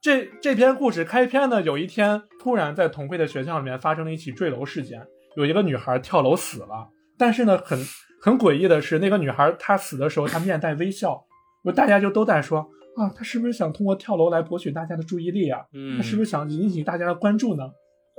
[0.00, 5.02] 这这篇故事开篇呢，有一天突然在童慧的学校里面发生了一起坠楼事件，
[5.36, 6.88] 有一个女孩跳楼死了。
[7.18, 7.78] 但是呢，很
[8.22, 11.24] 很诡异的是，那个女孩她死的时候，她面带微笑，
[11.64, 12.66] 就大家就都在说
[12.96, 15.64] 啊，他是不是想通过跳楼来博取大家的注意力啊？
[15.72, 17.70] 嗯他是不是想引起大家的关注呢？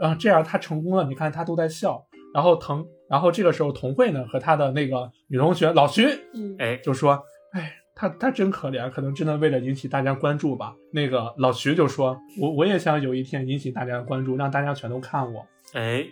[0.01, 2.05] 啊，这样他成功了，你看他都在笑。
[2.33, 6.05] 然后腾，然后这个时候童慧呢和他的那个女同学老徐
[6.35, 7.23] 嗯哎，就说
[7.53, 15.47] ：“哎，他他真可怜，可能真的为了引起大家关注吧。”那个老徐就说：“我我也想有一天引起大家的关注，让大家全都看我。
[15.73, 16.05] 哎，”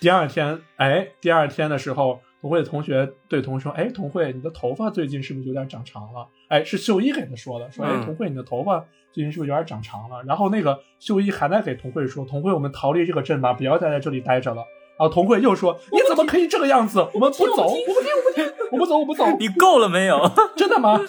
[0.00, 8.78] 第二天，哎，第二天的时候，童慧的同学对童慧说：“哎，童慧，你的头发最近是不是有点长长了？”哎，是秀一给他说的，说：“哎，嗯童慧，你的头发
[9.12, 14.62] 最近是不是有点长长了？”然后那个秀一还在给童慧说：“童慧，我们逃离这个镇吧，不要再在这里待着了。”
[14.98, 16.98] 然后童慧又说：“你怎么可以这个样子？
[17.14, 19.24] 我们不走，我不听，我不听，我不走，我不走。
[19.38, 20.20] 你够了没有？
[20.56, 21.00] 真的吗？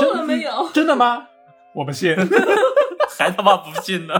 [0.00, 0.68] 够了没有？
[0.72, 1.28] 真的吗？
[1.74, 2.16] 我不信。
[3.18, 4.14] 还他妈不信呢？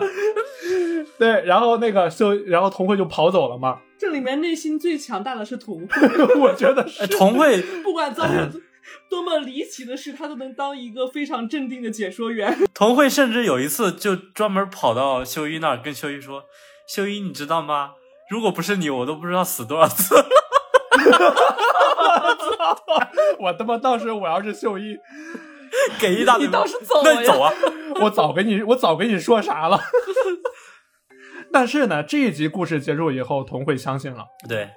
[1.19, 3.79] 对，然后那个秀，然后童慧就跑走了嘛。
[3.99, 6.83] 这里面内心最强大的是童慧， 我觉得
[7.19, 8.31] 童慧 不管遭遇
[9.11, 12.57] 多么离奇的事，他都能当一个非常镇定的解说员。
[12.73, 16.45] 童慧甚至有一次就专门跑到秀一那儿跟秀一说
[16.89, 17.91] ：“秀一，你知道吗？
[18.31, 20.15] 如果不是你，我都不知道死多少次。
[23.41, 24.97] 我他妈当时我要是秀一，”
[25.99, 27.53] 给一大堆，你倒是走呀那你走啊！
[28.01, 29.79] 我早跟你我早跟你说啥了。
[31.53, 34.25] 但是呢，这一集故事结束以后，童慧相信了。
[34.49, 34.69] 对，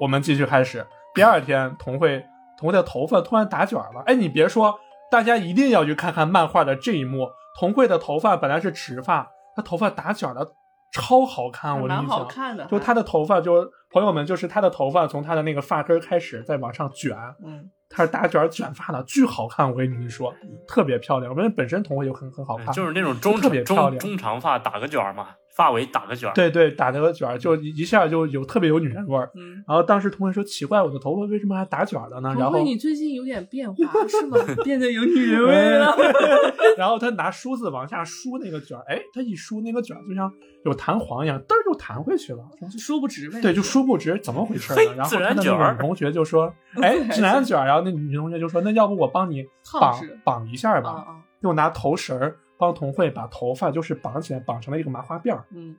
[0.00, 0.86] 我们继续开始。
[1.14, 2.24] 第二天，童慧
[2.58, 4.02] 童慧的头发突然打卷了。
[4.06, 4.78] 哎，你别说，
[5.10, 7.28] 大家一定要去看看漫画的这一幕。
[7.58, 10.46] 童慧的头发本来是直发，她头发打卷了，
[10.92, 11.74] 超好看。
[11.74, 19.68] 我跟蛮你讲，好看的，就她的头发就，朋友们，就是她的头发从她的那个发根开始再往上卷，嗯，她是打卷卷发的，巨好看。
[19.68, 20.32] 我跟你们说，
[20.68, 21.32] 特别漂亮。
[21.32, 25.30] 我们本身童慧就很很好看，嗯就是那种中特别漂亮中中长发打个卷儿嘛，
[25.60, 26.32] 发尾打个卷儿。
[26.32, 29.30] 对对，打那个卷儿就一一下就有特别有女人味儿。
[29.34, 29.62] 嗯。
[29.68, 33.76] 然后当时同学说：“奇怪，我的头发为什么还打卷了呢？”然后你最近有点变化
[34.08, 34.38] 是吗？
[34.64, 35.94] 变得有女人味了。
[36.78, 40.32] 然后他拿梳子往下梳那个卷儿，哎，他一梳那个卷儿就像
[40.64, 42.38] 有弹簧一样，嘚儿就弹回去了。
[42.72, 43.40] 就梳不直呗。
[43.42, 44.94] 对，就梳不直，怎么回事呢？
[44.96, 46.50] 然后自他的那然卷儿个女同学就说：
[46.80, 49.44] “哎，自然卷儿。”然后那女同学就说：“那要不我帮你
[49.78, 55.74] 绑绑一下吧？”啊啊，又拿头绳儿帮童慧把头发就是绑起来，绑成了一个麻花辫儿，嗯，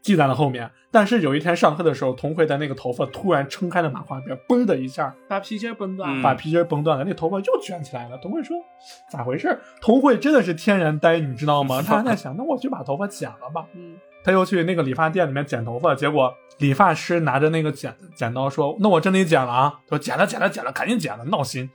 [0.00, 0.70] 系在了后面。
[0.90, 6.22] 但是有一天上课的时候，童慧的那个头发突然撑开了麻花辫儿，嘣的一下把皮筋儿绷断。
[6.22, 8.16] 把皮筋儿绷断了，那头发又卷起来了。
[8.18, 8.56] 童慧说
[9.12, 11.82] ：“咋回事？”童慧真的是天然呆，你知道吗？
[11.82, 13.66] 她还在想，那我去把头发剪了吧。
[13.74, 21.70] 嗯，他又去那个理发店里面剪头发，结果理发师拿着那个剪剪刀说：“那我真得剪了啊！”说：“剪了，剪了，剪了，赶紧剪了，闹心。”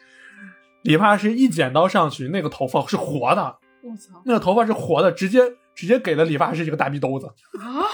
[0.82, 5.41] 理发师一剪刀上去，那个头发是活的，我操那个头发是活的，直接
[5.75, 7.27] 直接给了理发师一个大逼兜子。
[7.27, 7.86] 啊！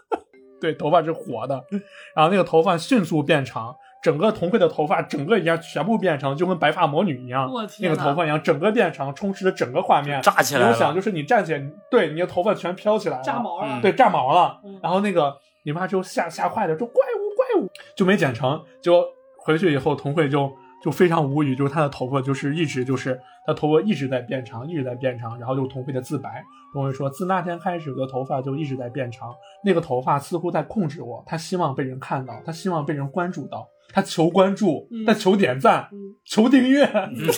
[0.60, 1.62] 对，头发是活的，
[2.16, 10.22] 然后那个头发迅速变长，整个童慧的头发整个一样全部变长，就跟白发魔女一样，那我天哪个头发一样，整个变长，充斥着整个画面。
[10.22, 13.68] 炸起来你就想，就是你站起来，对，你的头发全飘起来了，炸毛了。
[13.68, 14.58] 嗯对，炸毛了。
[14.64, 18.58] 嗯然后那个理发师吓吓坏了，说怪物怪物，就没剪成。
[18.80, 19.04] 就
[19.36, 20.50] 回去以后，童慧就
[20.84, 25.38] 就非常无语，就是他的头发就是一直就是他头发一直在变长，一直在变长。
[25.38, 33.66] 然后就童慧的自白，童慧说自那天开始，我的头发就一直在变长，那个头发似乎在控制我，他希望被人看到，他希望被人关注到。
[33.92, 36.88] 他求关注，嗯他求点赞，嗯，求订阅，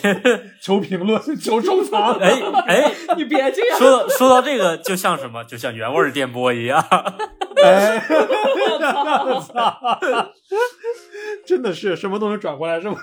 [0.63, 2.15] 求评论， 求收藏。
[2.15, 2.31] 哎
[2.67, 3.79] 哎， 你别这样。
[3.79, 5.45] 说到说到这个，就像什么？
[5.45, 6.83] 就像原味儿电波一样。
[7.63, 10.01] 哎，我操！
[11.47, 12.97] 真的是什么都能转过来，是吗？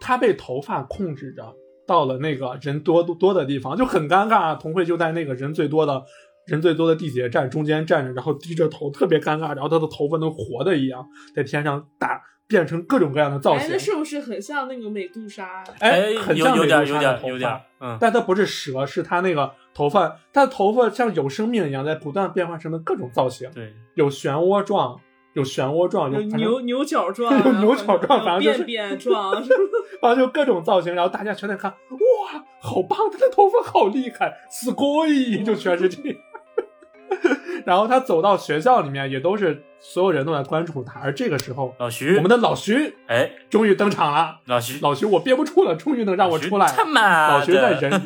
[0.00, 1.54] 他被头发控制着，
[1.86, 4.58] 到了那个人多多的地方，就很尴尬。
[4.58, 6.02] 童慧就在那个人最多的
[6.46, 9.48] 人最多的地铁站中间站着，然后低着头，特别尴尬。
[9.54, 13.77] 然后他的头发能活的一样，在天上打，变成各种各样的造哎，型那。
[13.77, 15.63] 是不是很像那个美杜莎？
[15.79, 24.99] 哎，很有像美有点有杜莎的头点有点发，，嗯，但它不是蛇，是它那个头发，它的头发像有生命一样，在不断变化成的各种造型，对，有漩涡状，
[25.33, 29.55] 有漩涡状，有有反正牛牛角状，有 然后牛角状反正就是便便状，是吧
[30.01, 36.17] 然后就各种造型，然后大家全在看，哇，好棒，他的头发好厉害，すごい，就全是这样。
[37.66, 41.00] 然后他走到学校里面，也都是所有人都在关注他。
[41.00, 44.36] 而这个时候，老徐我，们的老徐哎，终于登场了。
[44.44, 46.72] 老徐，老徐，我憋不住了，终于能让我出来了。
[46.72, 48.02] 他妈的，老徐在人，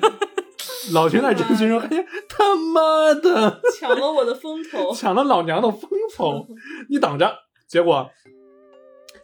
[0.94, 4.92] 老徐在人群中哎呀，他妈的，抢了我的风头。
[4.96, 6.46] 抢了老娘的风头，
[6.88, 7.30] 你等着。
[7.68, 8.10] 结果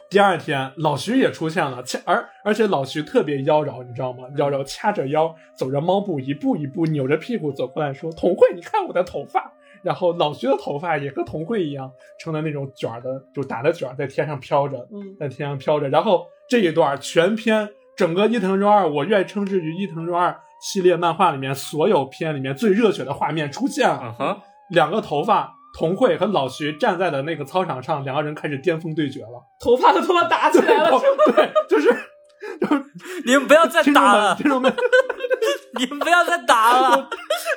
[0.07, 4.19] 第二天，老徐也出现了，掐而而且老徐特别妖娆，你知道吗？
[4.37, 9.51] 妖娆掐着腰，走着猫步，一步一步扭着屁股走过来说：“童慧，你看我的头发。”
[9.83, 15.89] 然后老徐的头发也和童慧一样，成了那种卷的，就打的卷，在天上飘着，嗯，在天上飘着。
[15.89, 23.99] 然后这一段全篇整个伊藤润二，我愿称之于伊藤润二系列漫画里面所有篇里面最热血的画面出现了。
[24.03, 29.43] 嗯哼，两个头发，童慧和老徐站在了那个操场上，两个人开始巅峰对决了。
[29.59, 31.33] 头发都他妈打起来了， 是吧？
[31.35, 31.89] 对，就是
[32.61, 32.85] 就是
[33.25, 34.73] 你们不要再打了，听众们，
[35.77, 37.09] 你们不要再打了，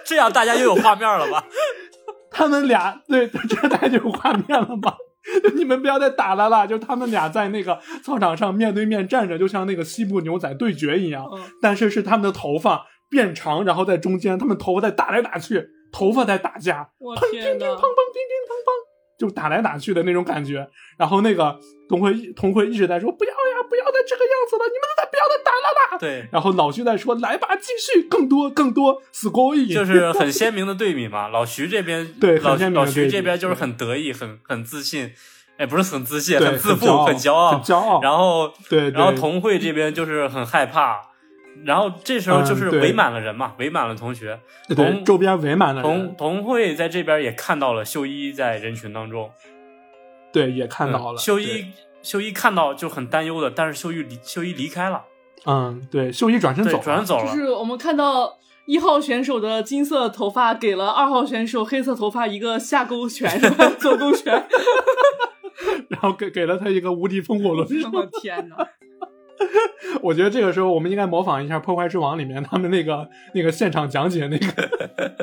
[0.04, 1.44] 这样大家又有画面了吧？
[2.30, 4.96] 他们俩对，这大家就有画面了吧？
[5.42, 6.66] 就 你们不要再打了啦！
[6.66, 11.28] 就他们俩在那个操场上面对面站着，就像那个西部牛仔对决一样。
[11.30, 17.76] 嗯，但是是他们的头发变长，然后在中间，他们头发在打来打去，头发在打架，我砰天哪砰砰砰！
[17.76, 20.66] 砰砰砰，就打来打去的那种感觉。
[20.98, 25.98] 然后那个童辉童辉一直在说不要呀，不要再这个样子了，你们再不要再打了啦。
[25.98, 31.28] 对，然后老徐在说：“来吧，继续，更多，更多，死过瘾。”就是很鲜明的对比嘛。
[31.32, 35.12] 老徐这边，对老老徐这边就是很得意，很很自信，
[35.56, 38.02] 哎，不是很自信，很自负，很骄傲，很骄傲。
[38.02, 41.00] 然后，对，然后童慧这边就是很害怕，
[41.64, 44.40] 然后这时候就是围满了人嘛，围满了同学。
[44.66, 49.30] 对童周边围满了童人，童慧在这边也看到了秀一在人群当中，
[50.32, 51.18] 对，也看到了。
[51.18, 51.66] 嗯秀一
[52.02, 55.04] 秀一看到就很担忧的，但是秀一离秀一离开了，
[55.46, 63.40] 嗯，对，秀一转身，走，转身走了，就是我们看到一号选手的金色头发给了二号选手黑色头发一个下勾拳？
[63.78, 64.46] 左勾拳。
[65.88, 67.66] 然后给给了他一个无敌风火轮。
[67.92, 68.56] 我天哪！
[70.02, 74.70] 我觉得这个时候我们应该模仿一下《破坏之王》里面他们那个那个现场讲解那个，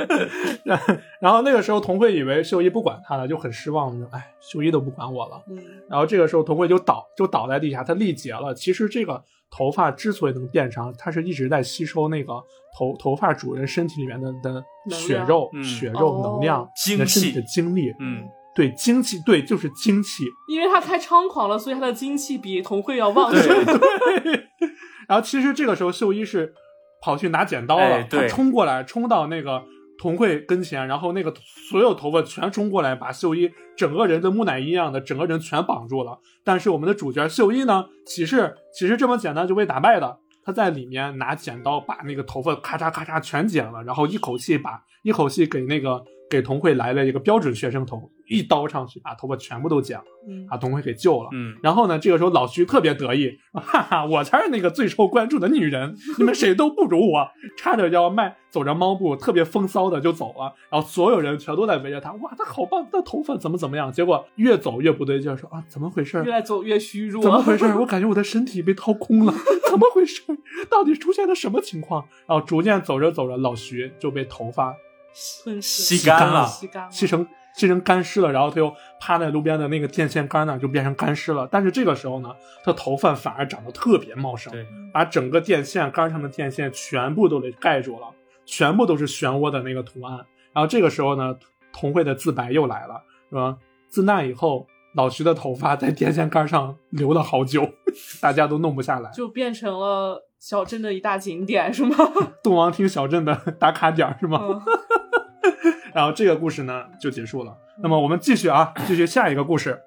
[0.66, 0.80] 然
[1.20, 5.42] 然后那个时候童慧以为秀一不管他了，就很失望，就哎，秀一都不管我了。
[5.50, 5.58] 嗯，
[5.90, 8.54] 然后这个时候童慧就倒就倒在地下，他力竭了。
[8.54, 12.34] 其实这个头发之所以能变长，它是一直在吸收那个
[12.78, 18.24] 头头发主人身体里面的的血肉、嗯血肉、哦能量、身体的精力，嗯，
[18.58, 20.24] 对精气，对就是精气。
[20.48, 23.64] 因为他太猖狂了，所以他的精气比童慧要旺盛。
[23.64, 24.48] 对
[25.08, 26.52] 然后其实这个时候秀一是
[27.00, 29.64] 跑去拿剪刀了，哎对他冲过来，冲到那个
[30.00, 31.32] 童慧跟前，然后那个
[31.70, 36.20] 所有头发全冲过来，把秀一整个人跟木乃伊一样的整个人全绑住了。
[36.44, 40.18] 但是我们的主角秀一呢，岂是岂是这么简单就被打败的？
[40.44, 51.30] 他在里面拿剪刀把那个头发咔嚓咔嚓全剪了，然后一口气把一口气给那个给童慧来了一个标准学生头，一刀上去把头发全部都剪了，嗯把童慧给救了。
[51.32, 57.28] 嗯，然后呢，这个时候老徐特别得意，哈哈，我才是那个最受关注的女人， 你们谁都不如我。
[57.58, 60.54] 叉着腰迈，走着猫步，特别风骚的就走了。
[60.70, 63.92] 然后所有人全都在围着他，哇，他好棒，他头发怎么怎么样？
[63.92, 66.24] 结果越走越不对劲，说啊，怎么回事？
[66.26, 67.24] 越走越虚弱。
[67.24, 67.66] 怎么回事？
[67.80, 69.34] 我感觉我的身体被掏空了，
[69.70, 70.22] 怎么回事？
[70.70, 72.06] 到底出现了什么情况？
[72.28, 74.76] 然后逐渐走着走着，老徐就被头发
[75.62, 81.48] 吸干了吸干了，吸成吸成干尸了，然后他又趴在路边的那个电线杆那儿，就变成干尸了。
[81.52, 88.08] 但是这个时候呢，他头发反而长得特别茂盛，对，把整个电线杆上的电线全部都给盖住了，
[88.46, 90.18] 全部都是漩涡的那个图案。
[90.54, 91.36] 然后这个时候呢，
[91.74, 93.02] 童慧的自白又来了，
[93.32, 93.58] 说
[93.90, 97.68] 自那以后，老徐的头发在电线杆上留了好久，
[98.22, 99.10] 大家都弄不下来。
[99.12, 101.96] 就变成了小镇的一大景点，是吗？
[102.44, 104.40] 洞王厅小镇的打卡点儿是吗？
[104.44, 104.62] 嗯
[105.94, 107.56] 然后这个故事呢就结束了。
[107.82, 109.80] 那么我们继续啊，继续下一个故事，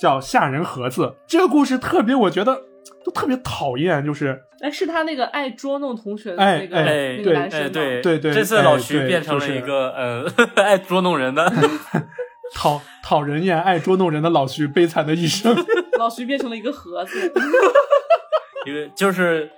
[0.00, 1.14] 叫吓人盒子。
[1.26, 2.60] 这个故事特别，我觉得
[3.04, 7.70] 都特别讨厌，就是哎，是他那个爱捉弄同学的哎那个、哎那个男生吗？
[7.72, 10.26] 对对对这次哎老徐变成了就是一个呃
[10.62, 11.50] 爱捉弄人的，
[12.54, 15.56] 讨讨人厌、爱捉弄人的老徐悲惨的一生。
[15.98, 17.32] 老徐变成了一个盒子，
[18.66, 19.50] 因为就是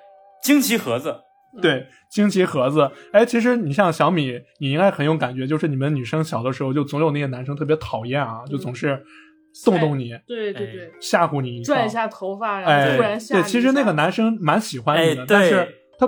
[0.42, 1.14] 惊奇盒子，
[1.60, 2.90] 对，惊奇盒子。
[3.12, 9.02] 哎，其实你像小米，你应该很有感觉，就是你们女生小的时候，就总有那些男生特别讨厌啊，就总是
[9.64, 11.74] 动动你、对对对，吓唬你一下。
[11.74, 15.68] 拽一下头发，然哎，后突然吓对，其实那个男生蛮喜欢你的，哎但是
[15.98, 16.06] 他，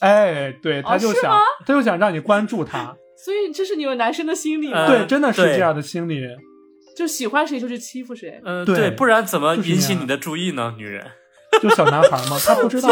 [0.00, 1.40] 哎，对，他就想，吗？
[1.66, 4.78] 他就想让你关注他， 所以这是你们男生的心理吗？
[4.78, 6.20] 呃对，真的是这样的心理。
[6.94, 10.74] 就喜欢谁就去欺负谁，嗯，对对，不然怎么引起你的注意呢？
[10.76, 11.06] 女人，
[11.60, 12.88] 就小男孩嘛，他不知道！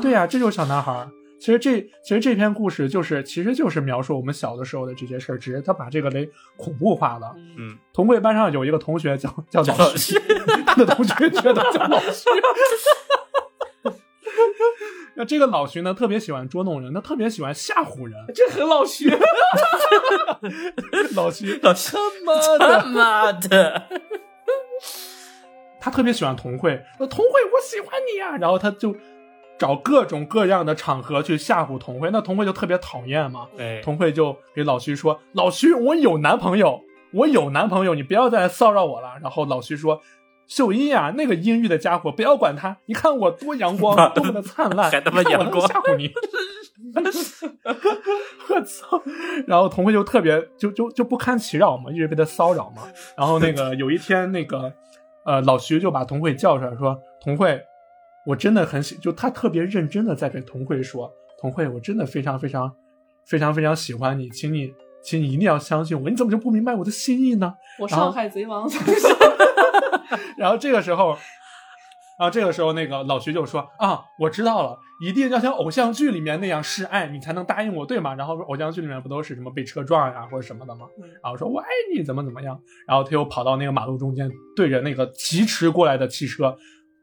[0.00, 1.08] 对呀、这就是小男孩。
[1.40, 7.32] 其实这其实这篇故事就是其实就是描述我们小的时候的这些事儿，只是他把这个雷恐怖化了。
[7.36, 10.18] 嗯嗯，同贵班上有一个同学叫叫老徐，
[10.66, 12.28] 他的同学觉得叫老徐。
[15.14, 18.14] 那这个老徐呢，特别喜欢捉弄人，他特别喜欢吓唬人。
[18.34, 19.08] 这很老徐，
[21.14, 23.82] 老徐老徐，妈的他妈的，
[25.80, 28.94] 他特别喜欢童慧，说童慧我喜欢你呀、然后他就
[29.58, 33.48] 找各种各样的场合去吓唬童慧，那童慧就特别讨厌嘛。
[33.58, 36.80] 哎，童慧就给老徐说：“老徐，我有男朋友，
[37.12, 40.00] 我有男朋友，你不要再来骚扰我了。”然后老徐说
[40.46, 46.12] ：“秀英呀、那个阴郁的家伙，不要管他，你看我多阳光，多么的灿烂，还他妈阳光吓唬你。
[48.48, 49.02] ”我操！
[49.46, 52.82] 然后童慧就特别就就就不堪其扰嘛，一直被他骚扰嘛。
[53.16, 54.72] 然后那个有一天，那个
[55.28, 57.60] 呃老徐就把童慧叫出来说：“童慧，
[58.24, 62.72] 我真的很喜，就他特别认真的在给童慧说，童慧，我真的非常非常
[63.26, 64.72] 非常非常喜欢你，请你
[65.02, 68.66] 请你一定要相信我，你怎么就不明白我的心意呢？”我上海贼王，
[70.38, 71.14] 然后这个时候，
[72.18, 80.86] 然后这个时候，那个老徐就说：“啊，我知道了，一定要像偶像剧里面那样示爱，你才能答应我，对吗？”然后偶像剧里面不都是什么被车撞呀、或者什么的吗？
[81.00, 82.60] 嗯然后说我爱你，怎么怎么样？
[82.86, 86.56] 然后他又跑到那个马路中间，对着那个疾驰过来的汽车，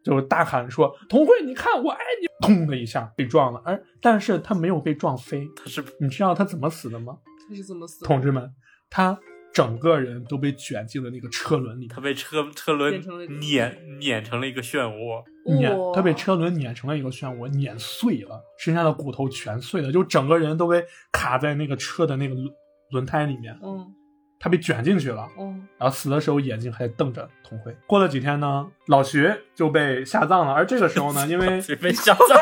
[0.03, 5.47] 就大喊说：“童慧，你看我爱你！”砰的一下被撞了，而但是他没有被撞飞。
[5.55, 7.17] 他是你知道他怎么死的吗？
[7.47, 8.07] 他是怎么死的？
[8.07, 8.53] 同志们，
[8.89, 9.17] 他
[9.55, 13.01] 整个人都被卷进了那个车轮里他被车车轮
[13.39, 15.23] 碾碾成了一个漩涡，
[15.57, 20.83] 碾，他被车轮碾成了一个漩涡，碾碎了，身上的骨头全碎了，就整个人都被
[21.13, 22.49] 卡在那个车的那个轮
[22.91, 23.93] 轮胎里面，嗯
[24.37, 25.25] 他被卷进去了。
[25.39, 27.73] 嗯然后死的时候眼睛还瞪着童辉。
[27.87, 30.51] 过了几天呢，老徐就被下葬了。
[30.51, 32.27] 而这个时候呢， 因为被下葬。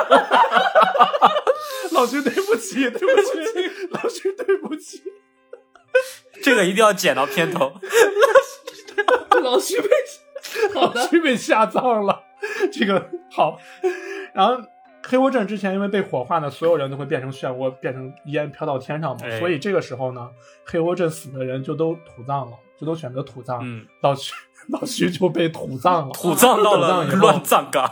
[1.93, 3.38] 老徐对不起，对不起，
[3.91, 5.03] 老徐对不起。
[6.43, 7.73] 这个一定要剪到片头。
[9.41, 9.89] 老徐被
[10.75, 12.23] 老徐被下葬了，
[12.71, 13.57] 这个好。
[14.33, 14.61] 然后
[15.05, 20.29] 黑窝镇之前因为被火化呢，所有人都会变成漩涡，变成烟飘到天上嘛，哎所以这个时候呢，
[20.65, 23.59] 黑窝镇死的人就都土葬了，就都选择土葬。
[23.63, 24.33] 嗯，老徐
[24.69, 27.91] 老徐就被土葬了，土葬到了乱葬岗。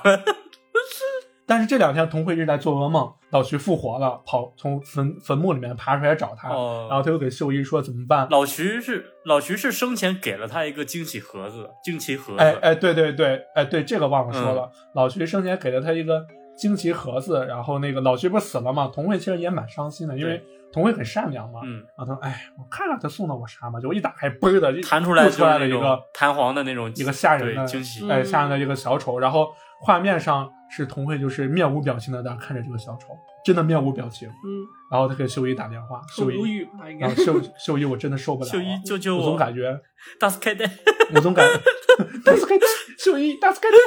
[1.46, 8.28] 但是这两天童慧一直在做噩梦，老徐复活了，跑从坟坟墓里面爬出来找他，哦然后他又给秀一说怎么办？
[8.30, 12.40] 老徐是老徐是生前给了他一个惊喜盒子，惊奇盒子。
[12.40, 16.26] 哎哎，对对对，哎对，这个忘了说嗯了，老徐生前给了他一个
[16.58, 18.90] 惊奇盒子，然后那个老徐不是死了吗？
[18.94, 21.60] 童慧其实也蛮伤心的，因为童慧很善良嘛。
[21.66, 28.10] 嗯，然后他说：“哎，我看看他送的我啥嘛？”结果一打开，嘣的一弹出来吐出来了一个弹簧的那种一个吓人的惊喜。
[28.10, 29.50] 哎嗯吓人的一个小丑，然后
[29.82, 33.08] 画面上是童慧就是面无表情的在看着这个小丑，
[33.44, 34.28] 真的面无表情。
[34.30, 36.66] 嗯，然后他给秀一打电话，秀一，
[36.98, 39.80] 然后秀秀一，我真的受不了了，秀一救救我总感觉，
[40.18, 40.70] 大斯开的，
[41.14, 41.60] 我总感觉，
[42.24, 42.66] 大斯开的，
[42.98, 43.78] 秀一， 大斯开的，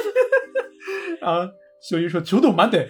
[1.21, 2.87] 然后秀一说求斗满得，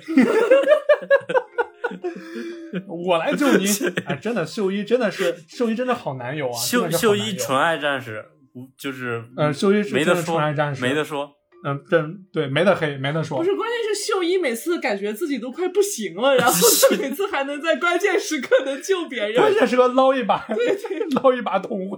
[2.88, 3.66] 我来救你，
[4.06, 11.35] 哎，真的，秀一真的是秀一真的好男友啊，秀秀一纯爱战士，无就是嗯秀一没得说纯爱战士没得说。
[11.68, 19.34] 嗯，真对，没得黑，没得说不，是，关键是秀一每次感觉自己都快不行了，然后就每次还能在关键时刻能救别人。
[19.42, 21.98] 关键时刻捞一把，对对， 捞一把同会，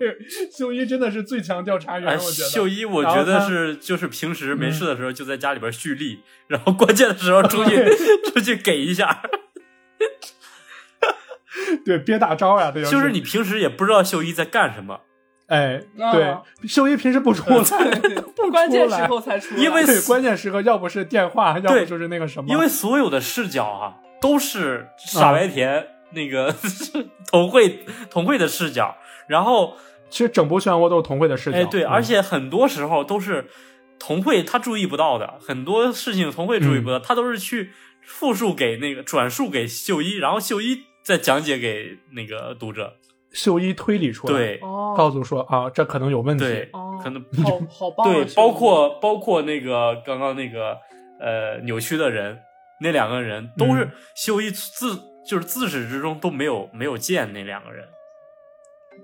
[0.58, 2.50] 秀一真的是最强调查员，哎，我觉得。
[2.50, 7.76] 秀一，我觉得是就是平时没嗯事的时候就在家里边蓄力，然后关键的时候出去
[8.32, 9.22] 出去给一下。
[11.84, 15.02] 对憋大招呀，对，就是你平时也不知道秀一在干什么，
[15.48, 17.56] 哎，啊对，秀一平时不出来，
[18.36, 26.54] 不关键时候才出来，因为，关键时刻要不是电话，要不就是那个什么，因为所有的视角啊都是傻白甜、那个
[27.32, 29.78] 童慧童慧的视角，然后
[30.10, 33.48] 其实整部漩涡都是童慧的视角，哎对，嗯而且很多时候都是
[33.98, 37.72] 童慧他注意不到的，很多事情童慧注意不嗯到，他都是去
[38.06, 42.98] 复述给那个转述给秀一，然后秀一再讲解给那个读者，
[43.38, 44.60] 秀一推理出来，，对。
[44.64, 46.44] 哦，告诉说啊，这可能有问题，
[47.04, 50.76] 可能好好 棒啊，对，包括包括那个刚刚那个
[51.20, 52.40] 呃扭曲的人，
[52.82, 57.88] 那两个人都是嗯秀一自就是自始至终都没有没有见那两个人，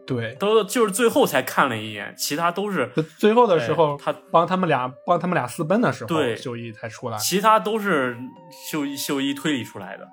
[0.07, 0.33] 对。
[0.35, 7.17] 都就是最后才看了一眼，其他都是最后的时候，哎他帮他们俩帮他们俩私奔的时候，对秀一才出来。
[7.19, 8.17] 其他都是
[8.71, 10.07] 秀一秀一推理出来的。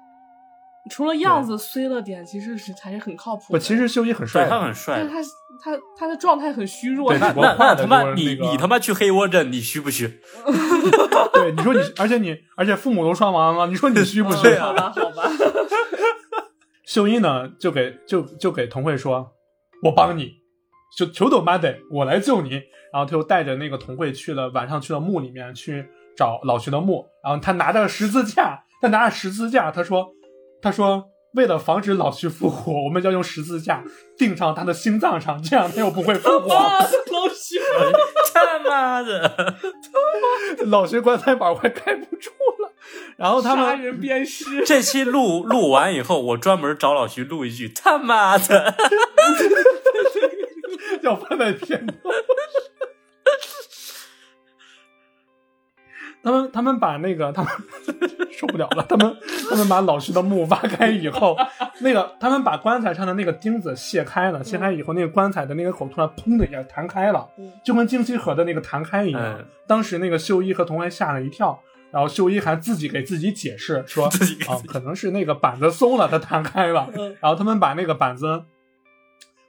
[0.88, 3.58] 除了样子衰了点，其实是还是很靠谱。
[3.58, 5.30] 其实秀一很帅，他很帅但是
[5.62, 10.08] 他他他的状态很虚弱，那那他妈你那个你他妈去黑窝镇，你虚不虚？
[11.34, 14.54] 对，你说你，而且你，而且父母都双亡了，你说你虚不虚？
[14.54, 15.30] 好吧，好吧，
[16.86, 19.32] 秀一呢，就给就就给童慧说
[19.84, 20.32] ：“我帮你，
[20.96, 22.50] 就求斗妈得，我来救你。”
[22.92, 27.06] 然后他就带着那个童慧去了，晚上去了墓里面去找老徐的墓。
[27.22, 30.08] 然后他拿着十字架，他拿着十字架，他说
[30.62, 33.84] ：“他说为了防止老徐复活，我们要用十字架
[34.18, 36.52] 钉上他的心脏上，这样他又不会复活。
[36.54, 37.60] 啊，老徐，
[38.34, 39.56] 他妈的！
[40.66, 42.72] 老徐棺材板快盖不住了。”
[43.16, 48.74] 然后他们杀人鞭尸，这期录录完以后，我专门找老徐录一句他妈的。
[51.02, 51.94] 要放在片头。
[56.22, 57.50] 他们他们把那个他们
[58.30, 59.16] 受不了了，他们
[59.48, 61.36] 他们把老师的墓挖开以后，
[61.80, 69.38] 那个他们把棺材上的那个钉子卸开了，卸开以后，那个棺材的那个口突然砰的一下弹开了，嗯就跟金西河的那个弹开一样。
[69.38, 71.56] 嗯当时那个秀一和童怀吓了一跳，
[71.92, 76.88] 然后秀一还自己给自己解释说自己给啊自己，可能是那个板子松了，它弹开了。
[76.96, 78.42] 嗯然后他们把那个板子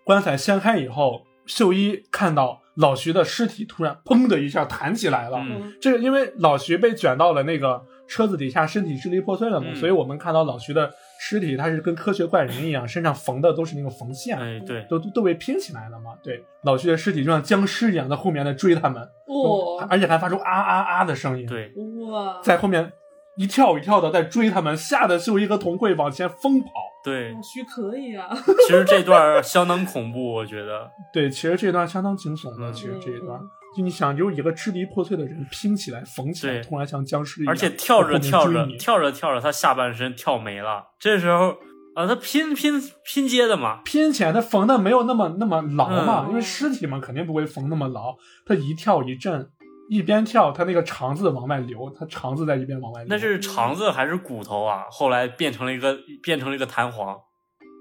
[0.04, 5.38] 棺材掀开以后，秀一看到老徐的尸体突然砰的一下弹起来了。
[5.40, 14.38] 嗯这个因为老徐被卷到了那个车子底下，身体支离破碎了嘛，嗯所以我们看到老徐的尸体，他是跟科学怪人一样，身上缝的都是那个缝线。
[14.38, 16.12] 哎，对，都都都被拼起来了嘛？
[16.24, 22.92] 对，老徐的尸体就像僵尸一样在后面在追他们，哦而且还发出啊啊啊的声音。，对，哇哇，在后面
[23.38, 26.70] 一跳一跳的在追他们，吓得秀一和童慧往前疯跑。
[27.04, 28.30] 对老，徐可以啊，
[28.68, 30.90] 其实这段相当恐怖，我觉得。
[31.12, 32.70] 对，其实这段相当惊悚的。
[32.70, 33.40] 嗯其实这一段，
[33.76, 40.84] 就你想，有一个支离破碎的人拼起来、缝起来，对突然像僵尸一样，而且跳着跳着跳着跳着，他下半身跳没了。
[41.00, 41.58] 这时候
[41.96, 48.16] 啊，他拼拼拼接的嘛，拼起来，他缝的没有那么那么牢嘛，嗯因为尸体嘛肯定不会缝那么牢。
[48.46, 49.50] 他一跳一震，
[49.92, 53.08] 一边跳，他那个肠子往外流，他肠子在一边往外流。
[53.10, 54.86] 那是肠子还是骨头啊？
[54.90, 57.20] 后来变成了一个变成了一个弹簧，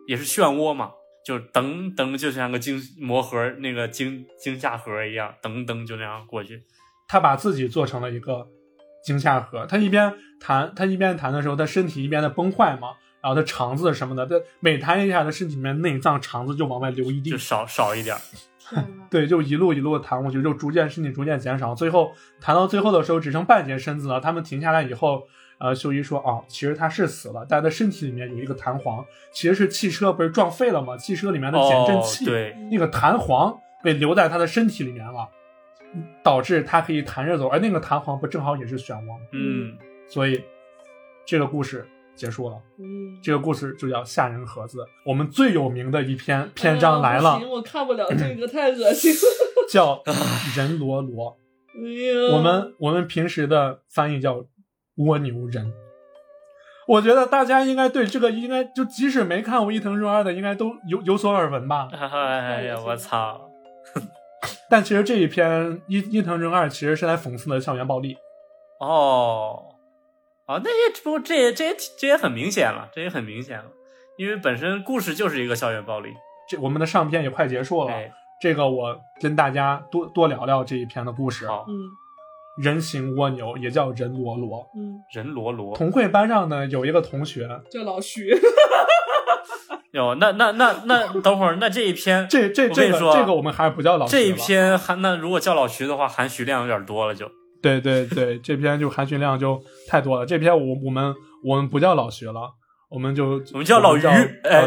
[0.08, 0.90] 也是漩涡嘛，
[1.24, 6.64] 就噔噔，就像个惊魔盒那个惊惊吓盒一样，噔噔就那样过去。
[7.06, 8.44] 他把自己做成了一个
[9.04, 9.64] 惊吓盒。
[9.66, 12.88] 他一边弹，他一边弹的时候，他身体一边在崩坏嘛，
[13.22, 17.38] 然后他肠子什么的，他每弹一下，他身体里面内脏、肠子就往外流一地就。
[17.38, 18.16] 少少一点
[19.10, 24.20] 对，就一路一路的弹过去，就逐渐身体逐渐减少，最后弹到最后的时候只剩半截身子了。
[24.20, 25.22] 他们停下来以后，
[25.58, 30.96] 呃，秀一说啊，其实他是死了，但他身体里面有一个弹簧，其实是汽车不是撞废了吗？
[30.96, 35.28] 汽车里面的减震哦器，，对，那个弹簧被留在他的身体里面了，
[36.22, 39.14] 导致他可以弹着走，而那个弹簧不正好也是漩涡吗？
[39.32, 39.76] 嗯，
[40.08, 40.40] 所以
[41.26, 42.56] 这个故事结束了。
[42.78, 44.78] 嗯，这个故事就叫《吓人盒子》。
[45.06, 49.18] 我们最有名的一篇篇章来了不，行我看不了这个，太恶心了。
[49.70, 49.96] 叫
[50.56, 51.32] 《人罗罗》。
[51.74, 54.44] 哎，我们我们平时的翻译叫
[54.96, 55.72] 蜗牛人。
[56.88, 61.88] 我觉得大家应该对这个应该就即使没看过伊藤润二的，应该都有有所耳闻吧。
[61.94, 63.48] 哎呀，我操！
[64.68, 68.16] 但其实这一篇伊伊藤润二其实是来讽刺的校园暴力。
[68.80, 69.69] 哦，
[70.50, 73.66] 哦，那也不过这也这也这也很明显了，这也很明显了，
[74.18, 76.08] 因为本身故事就是一个校园暴力。
[76.48, 78.10] 这我们的上篇也快结束了，哎，
[78.42, 81.46] 这个我跟大家多多聊聊这一篇的故事。
[81.46, 81.72] 好，嗯
[82.60, 84.68] 人形蜗牛也叫人罗罗。
[84.76, 85.76] 嗯，人罗罗。
[85.76, 88.28] 同会班上呢有一个同学，叫老徐，
[89.94, 97.30] 哟，那那那那，等会儿，那这一篇这这这这个我们还是不叫老徐这一篇含那如果叫老徐的话，含徐量有点多了就。
[97.62, 100.26] 对对对，这篇就含蓄量就太多了。
[100.26, 102.52] 这篇我我们我们不叫老徐了，
[102.88, 104.10] 我们就我们叫老于叫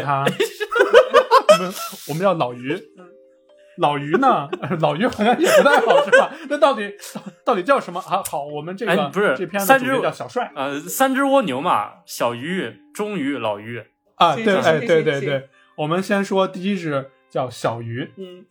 [0.02, 0.24] 他，
[1.58, 1.74] 我们
[2.08, 2.80] 我们叫老于。
[3.78, 4.48] 老于呢？
[4.78, 6.32] 老于好像也不太好，是吧？
[6.48, 6.94] 那到底
[7.44, 8.22] 到底叫什么啊？
[8.30, 13.82] 好，我们这个、哎不是这篇三只叫小帅呃，三只蜗牛嘛，小鱼、中鱼、老鱼。
[14.14, 18.44] 啊，对，哎，对对对，我们先说第一只叫小鱼，嗯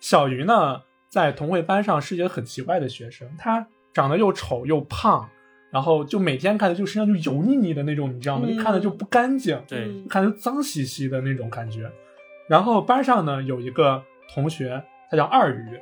[0.00, 0.80] 小鱼呢，
[1.12, 5.28] 在同会班上是一个很奇怪的学生，他长得又丑又胖，
[5.70, 8.46] 然后就每天看着就身上就油腻腻的那种，你知道吗？
[8.48, 11.92] 嗯就看着就不干净，对，嗯看着脏兮兮的那种感觉。
[12.48, 14.02] 然后班上呢有一个
[14.32, 15.78] 同学，他叫二鱼，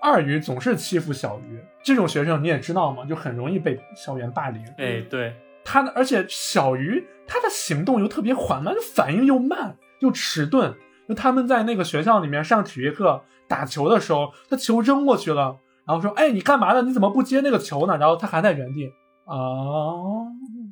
[0.00, 4.64] 二鱼总是欺负小鱼，这种学生你也知道嘛，就很容易被校园霸凌。
[4.78, 10.74] 哎，对，他的而且小鱼他的行动又特别缓慢，就反应又慢又迟钝。
[11.06, 15.54] 就他们在那个学校里面上体育课打球的时候，他球扔过去了，
[15.86, 16.80] 然后说：“哎，你干嘛呢？
[16.80, 18.86] 你怎么不接那个球呢？”然后他还在原地
[19.26, 19.36] 啊，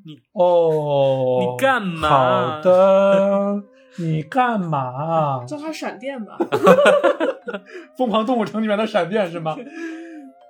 [0.06, 3.62] 你哦，你干嘛好的，
[3.98, 5.44] 你干嘛？
[5.44, 6.38] 叫他闪电吧。
[7.98, 9.54] 疯狂动物城里面的闪电是吗？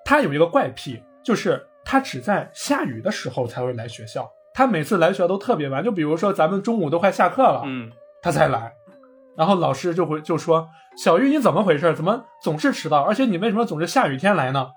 [0.05, 4.31] 他有一个怪癖，就是他只在下雨的时候才会来学校。
[4.55, 7.91] 他每次来学校都特别晚，就比如说咱们中午都快下课了，嗯，
[8.23, 8.73] 他才来。
[9.37, 11.95] 然后老师就会就说：“小鱼，你怎么回事？
[11.95, 13.03] 怎么总是迟到？
[13.03, 14.69] 而且你为什么总是下雨天来呢？”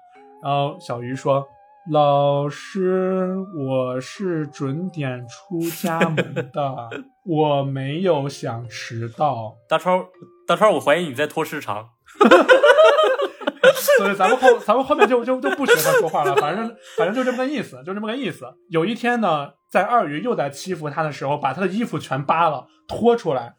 [0.44, 1.46] 然后小鱼说
[1.92, 6.90] ：“老师，我是准点出家门的，
[7.26, 10.06] 我没有想迟到。”大超，
[10.48, 11.90] 大超，我怀疑你在拖时长。
[13.98, 18.46] 所以咱们后咱们后面就就就不学他说话了，反正反正就这么个意思，就这么个意思。
[18.70, 23.56] 有一天呢，在二鱼又在欺负他的时候，把他的衣服全扒了，拖出来，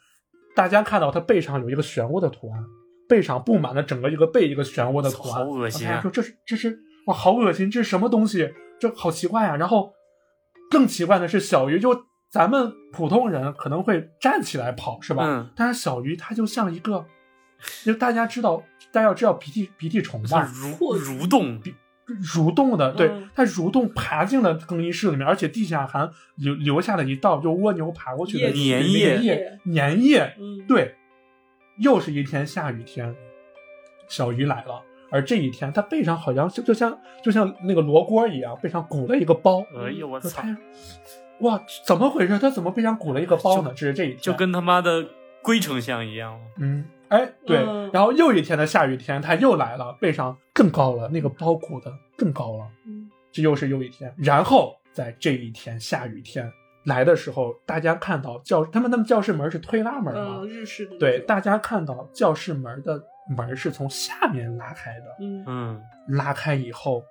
[0.54, 2.64] 大家看到它背上有一个漩涡的图案，
[3.08, 8.52] 背上布满了整个一个背一个漩涡的图案，好恶心说这是这是哇，好恶心，这是什么东西？
[8.80, 9.56] 这好奇怪啊！
[9.56, 9.92] 然后
[10.70, 15.24] 更奇怪的是，小鱼就咱们普通人可能会站起来跑，是吧？
[15.26, 17.04] 嗯但是小鱼它就像一个，
[17.84, 18.62] 就大家知道，
[18.92, 21.60] 大家要知道鼻涕鼻涕虫它吧，蠕蠕动，
[22.22, 30.94] 蠕动的，对嗯，它蠕动爬进了更衣室里面，而且地下还留留下了一道就蜗牛爬过去的液体那个液液粘液，嗯，对，
[31.78, 33.14] 又是一天下雨天，
[34.08, 34.82] 小鱼来了。
[35.10, 39.64] 而这一天，它背上好像就就像就像那个罗锅一样，背上鼓了一个包。
[39.76, 40.42] 哎呦我操，
[41.40, 42.36] 哇，怎么回事？
[42.38, 43.70] 它怎么背上鼓了一个包呢？
[43.76, 45.06] 这是这一天，就跟他妈的
[45.40, 46.40] 龟丞相一样。
[46.58, 47.58] 嗯，哎，对。
[47.58, 47.90] 嗯。
[47.92, 52.66] 然后又一天的下雨天，他又来了，背上更高了，那个包鼓的更高了。
[52.86, 53.08] 嗯。
[53.32, 54.12] 这又是又一天。
[54.16, 56.50] 然后在这一天下雨天
[56.84, 63.00] 来的时候，大家看到教他们他们教室门是推拉门嘛，嗯，日式的对，大家看到教室门的
[63.36, 65.44] 门是从下面拉开的，嗯。
[65.46, 67.02] 嗯，拉开以后，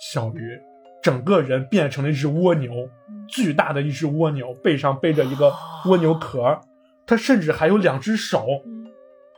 [0.00, 0.58] 小鱼
[1.02, 2.88] 整个人变成了一只蜗牛，
[3.28, 5.52] 巨大的一只蜗牛，背上背着一个
[5.86, 6.60] 蜗牛壳，
[7.06, 8.77] 它甚至还有两只手嗯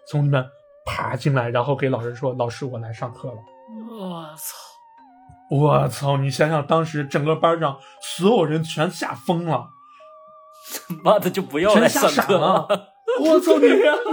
[0.09, 0.45] 从里面
[0.85, 3.35] 爬进来，然后给老师说：“老师，我来上课了。
[3.91, 4.57] 我操，”
[5.51, 6.17] 我操！
[6.17, 7.79] 你想想，当时整个班上
[8.19, 9.69] 所有人全吓疯了，
[11.03, 12.67] 妈的就不要来上课了。
[13.21, 13.67] 我操你！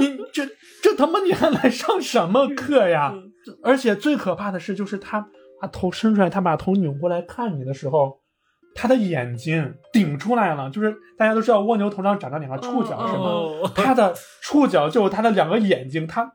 [0.07, 0.45] 你这
[0.81, 3.11] 这他妈你还来上什么课呀？
[3.14, 3.31] 嗯
[3.64, 5.26] 而且最可怕的是，就是他
[5.61, 8.19] 把头伸出来，他把头扭过来看你的时候，
[8.78, 10.70] 他的眼睛顶出来了。
[10.70, 13.24] 就是大家都知道蜗牛头上长着两个触角，嗯是吗？
[13.24, 16.32] 哦，他的触角就是他的两个眼睛，他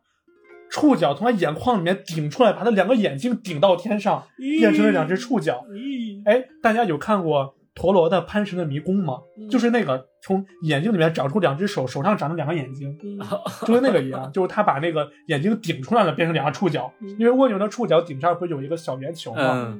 [0.70, 5.64] 触角从他眼眶里面顶出来，把他两个眼睛顶到天上，变成了两只触角。
[5.70, 9.18] 咦，哎，大家有看过陀螺的潘神的迷宫吗？
[9.38, 13.18] 嗯就是那个从眼睛里面长出两只手，手上长着两个眼睛，嗯
[13.66, 16.90] 就跟那个一样， 就是他把那个眼睛顶出来了，变成两个触角。
[17.00, 19.78] 嗯因为蜗牛的触角顶上不是有一个小圆球吗？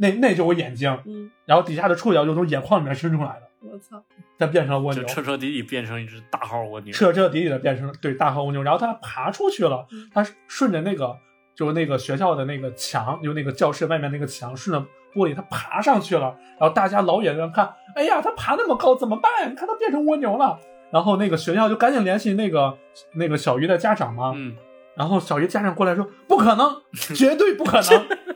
[0.00, 4.02] 嗯，那那就我眼睛，嗯，然后底下的触角就从眼眶里面伸出来的，我操，
[4.38, 6.92] 再变成了蜗牛，彻彻底底变成一只大号蜗牛。
[6.92, 8.62] 彻彻底底的变成对大号蜗牛。
[8.62, 11.16] 然后它爬出去了嗯，它顺着那个
[11.54, 16.34] 就是那个学校的那个墙，就那个教室外面那个墙，顺着玻璃它爬上去了。
[16.58, 19.48] 然后大家老远远看，哎呀，它爬那么高怎么办呀？
[19.48, 20.58] 你看它变成蜗牛了。
[20.90, 22.76] 然后那个学校就赶紧联系那个
[23.14, 24.56] 那个小鱼的家长嘛，嗯，
[24.96, 26.82] 然后小鱼家长过来说：“不可能，
[27.14, 28.14] 绝对不可能，不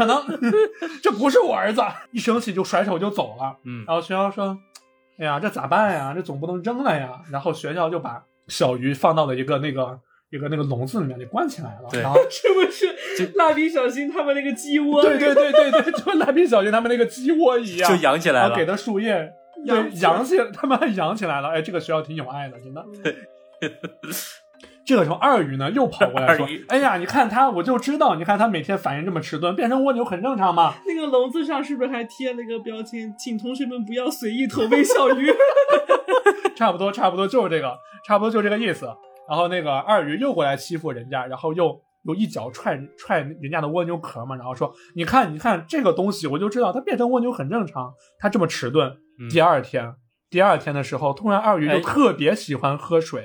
[0.00, 0.24] 可能，
[1.02, 1.82] 这不是我儿子！”
[2.12, 3.56] 一生气就甩手就走了。
[3.64, 4.58] 嗯然后学校说
[5.18, 6.12] ：“哎呀，这咋办呀？
[6.14, 9.98] 这总不能扔了呀。”然后学校就把小鱼放到了一个那个
[10.30, 11.88] 一个那个笼子里面给关起来了。
[11.90, 15.02] 对然后 是不是蜡笔小新他们那个鸡窝？
[15.02, 18.64] 对对对对对，就蜡笔小新他们那个鸡窝一样，就养起来了然后给。
[18.64, 19.32] 它树叶。
[19.66, 21.48] 对，养养起来，他们还养起来了。
[21.48, 22.82] 哎，这个学校挺有爱的，真的。
[24.90, 30.74] 这个时候，二鱼呢又跑过来说二鱼：“哎呀，你看他，我就知道，你看他每天反应这么迟钝，变成蜗牛很正常嘛。
[30.84, 33.14] 那个笼子上是不是还贴了个标签？
[33.16, 35.32] 请同学们不要随意投喂小鱼。
[36.56, 38.86] 差不多，差不多就是这个，差不多就这个意思。
[39.28, 48.88] 然后那个二鱼又过来欺负人家，然后又又一脚踹踹人家的蜗牛壳嘛，然后说：你看，你看这个东西，我就知道它变成蜗牛很正常，它这么迟钝。
[49.20, 49.94] 嗯第二天，
[50.28, 53.22] 第二天的时候，突然二鱼就哎特别喜欢喝水，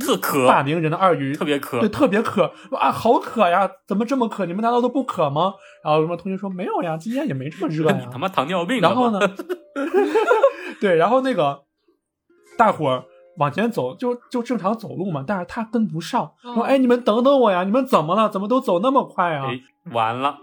[0.00, 1.88] 特渴，大名人的二鱼特别渴对，。
[1.88, 3.70] 特别渴啊，好渴呀！
[3.86, 4.46] 怎么这么渴？
[4.46, 5.54] 你们难道都不渴吗？
[5.84, 8.18] 然后什么同学说没有呀，今天也没这么热呀你他。
[8.18, 8.80] 妈糖尿病？
[8.80, 9.20] 然后呢，
[10.80, 11.64] 对，然后那个
[12.56, 13.04] 大伙儿
[13.36, 17.64] 往前走，就就正常走路嘛，但是他跟不上，说：“嗯哎，你们等等我呀！
[17.64, 18.28] 你们怎么了？
[18.28, 19.60] 怎么都走那么快啊哎，
[19.92, 20.38] 完了，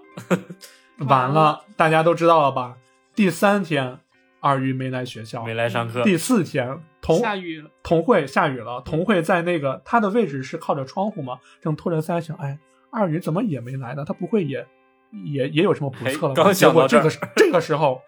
[1.08, 2.76] 完了，大家都知道了吧？
[3.16, 4.00] 第三天，
[4.46, 5.56] 二鱼没来学校没。
[5.56, 6.04] 来上课。
[6.04, 12.60] 第四天，同下雨了，童慧下雨了，同慧在那个他的位置是靠着窗户嘛，正托着腮想，哎，
[12.92, 14.06] 二鱼怎么也没来呢？
[14.06, 14.64] 他不会也
[15.26, 18.02] 也也有什么不测了刚结果这个想到这儿时这个时候，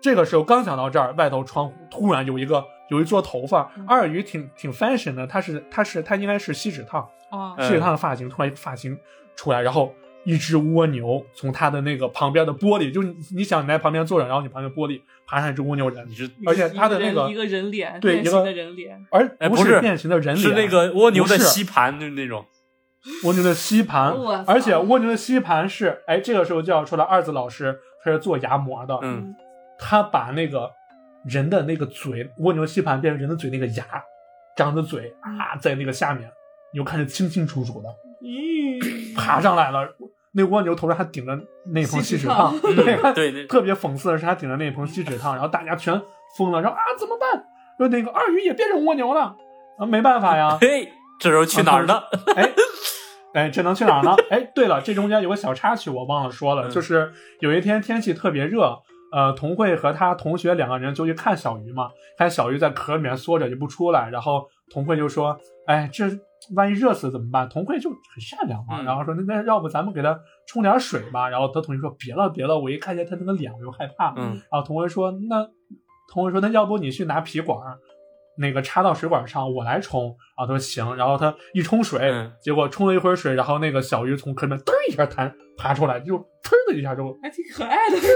[0.00, 8.96] 这个时候刚想到这儿，外头窗户突然有一个有一撮头发，嗯二鱼挺挺 fashion 的，他是他是他应该是锡纸烫，啊嗯锡纸烫的发型，突然一个发型
[9.34, 9.92] 出来，然后。
[10.22, 15.00] 一只蜗牛从他的那个旁边的玻璃，就你你想你在旁边坐着，然后你旁边玻璃
[15.30, 22.44] 爬上一只蜗牛人你，是而且他的那个一个人脸，对一个变形的人脸，而不是变形的人脸，是那个蜗牛的吸盘就是那种。
[23.22, 24.12] 蜗牛的吸盘
[24.46, 29.32] 而且蜗牛的吸盘是，哎，这个时候就要说了，二子老师他是做牙模的，嗯，
[29.78, 30.68] 他把那个
[31.24, 33.84] 人的那个嘴，蜗牛吸盘变成人的嘴那个牙，
[34.56, 36.28] 张着嘴啊，在那个下面，
[36.72, 37.88] 你就看着清清楚楚的
[38.20, 39.88] 咦，爬上来了。
[40.32, 41.36] 那蜗牛头上还顶着
[41.66, 46.00] 那盆锡纸烫， 锡对，对特别讽刺的是，他顶着那盆锡纸烫，然后大家全
[46.36, 47.44] 疯了，说啊怎么办？
[47.78, 49.34] 说那个二鱼也变成蜗牛了，
[49.78, 50.88] 啊没办法呀， 嘿，
[51.18, 52.02] 这时候去哪儿呢？
[52.36, 52.50] 哎，
[53.34, 54.14] 哎，这能去哪儿呢？
[54.30, 58.78] 哎，对了，这中间有个小插曲，我忘了说了，嗯就是有一天天气特别热，
[59.12, 61.88] 呃，童慧和他同学两个人就去看小鱼嘛，
[62.18, 66.04] 看小鱼在壳里面缩着就不出来，然后童慧就说：“哎，这
[66.54, 74.14] 万一热死怎么办？”童慧就很善良嘛，嗯然后说：“那那要不咱们给他冲点水吧？”然后他同学说：“别了别了，我一看见他那个脸我就害怕。
[74.16, 75.48] 嗯，然后童慧说：“那
[76.12, 77.78] 童慧说那要不你去拿皮管儿，
[78.36, 88.08] 那个插到水管上，我来冲。”然后他说行，然后他一冲水，嗯结果冲了一会儿水，然后那个小鱼从壳里面嘚儿一下弹爬出来，就嘚儿的一下就还挺可爱的，挺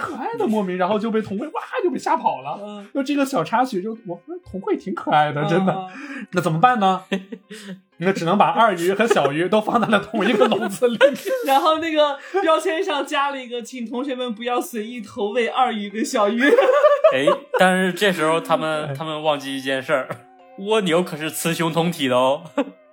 [0.00, 2.58] 可爱的，莫名，然后就被童慧哇就被吓跑了。
[2.62, 5.72] 嗯，就这个小插曲就，我说童慧挺可爱的，真的。
[5.72, 5.88] 嗯
[6.32, 7.02] 那怎么办呢？
[7.96, 10.98] 那只能把二鱼和小鱼都放在了同一个笼子里。
[11.46, 16.42] 然后那个标签上加了一个，请同学们不要随意投喂二鱼跟小鱼。
[17.14, 17.26] 哎，
[17.58, 20.08] 但是这时候他哎们他们忘记一件事儿，
[20.58, 22.42] 蜗牛可是雌雄同体的哦。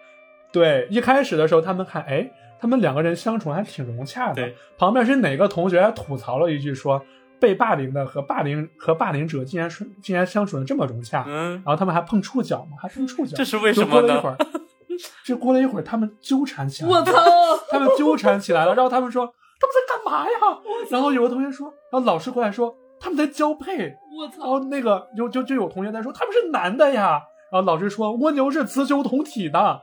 [0.53, 4.51] 对，一开始的时候他们看，哎，他们两个人相处还挺融洽的。
[4.77, 7.01] 旁边是哪个同学还吐槽了一句说，
[7.39, 13.35] 被霸凌的和霸凌和霸凌者竟然是竟然相处的这么融洽，嗯，然后他们还碰触角嘛，还碰触角。
[13.35, 14.07] 这是为什么呢？
[14.07, 14.37] 了一会儿，
[15.23, 16.95] 这过了一会儿，他们纠缠起来了。
[16.95, 17.13] 我操！
[17.69, 19.25] 他们纠缠起来了，然后他们说
[19.59, 20.59] 他们在干嘛呀？
[20.89, 24.65] 然后有个同学说，然后老师过来说他们在交配，我然后操！
[24.67, 27.21] 那个就就就有同学在说他们是男的呀，
[27.51, 29.81] 然后老师说蜗牛是雌雄同体的。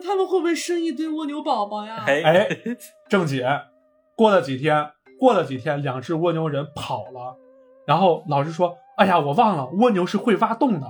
[0.00, 2.04] 他们会不会生一堆蜗牛宝宝呀？
[2.06, 2.48] 哎哎，
[3.08, 3.46] 郑姐，
[4.16, 7.36] 过了几天，过了几天，两只蜗牛人跑了，
[7.86, 10.86] 然后老师说，哎呀，我忘了，蜗牛是会挖洞的，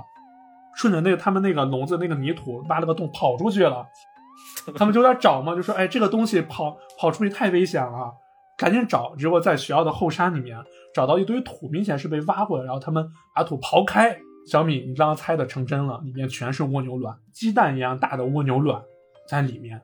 [0.74, 3.86] 顺着那个他们那个笼子那个泥土挖了个洞跑出去了。
[4.74, 8.10] 他们就在找嘛，就说，哎，这个东西跑跑出去太危险了，
[8.56, 9.14] 赶紧找。
[9.16, 10.58] 结果在学校的后山里面
[10.94, 12.64] 找到一堆土，明显是被挖过的。
[12.64, 14.16] 然后他们把土刨开，
[14.50, 18.82] 小米，你刚刚猜的成真了，里面全是蜗牛卵，鸡蛋一样大的蜗牛卵
[19.30, 19.80] 在里面。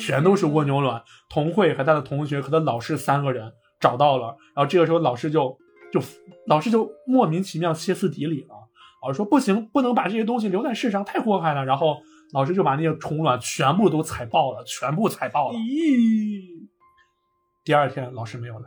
[0.00, 1.00] 全都是蜗牛卵。
[1.28, 5.56] 童慧和他的同学和他老师三个人找到了，然后这个时候老师就
[5.92, 6.00] 就
[6.48, 8.48] 老师就莫名其妙歇斯底里了。
[9.00, 11.64] 老师说不行，不能把这些东西留在世上，太祸害了。
[11.64, 12.02] 然后
[12.32, 15.58] 老师就把那些虫卵全部都踩爆了，全部踩爆了。
[15.58, 16.66] 咦，
[17.62, 18.66] 第二天老师没有来，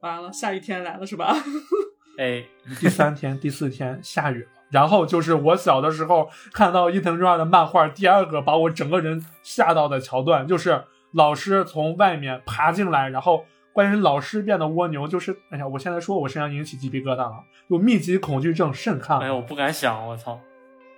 [0.00, 1.36] 完了，下雨天来了是吧？
[2.16, 2.42] 哎，
[2.80, 4.61] 第三天、第四天下雨了。
[4.72, 10.82] 然后就是我小的时候看到伊藤润二的漫画，第二个把我整个人吓到的桥段，就是
[11.12, 17.34] 老师从外面爬进来，然后关于老师变得蜗牛，就是哎呀，我现在说我身上已经起鸡皮疙瘩了，
[17.68, 19.18] 有密集恐惧症甚看。
[19.20, 20.40] 哎呀，我不敢想，我操！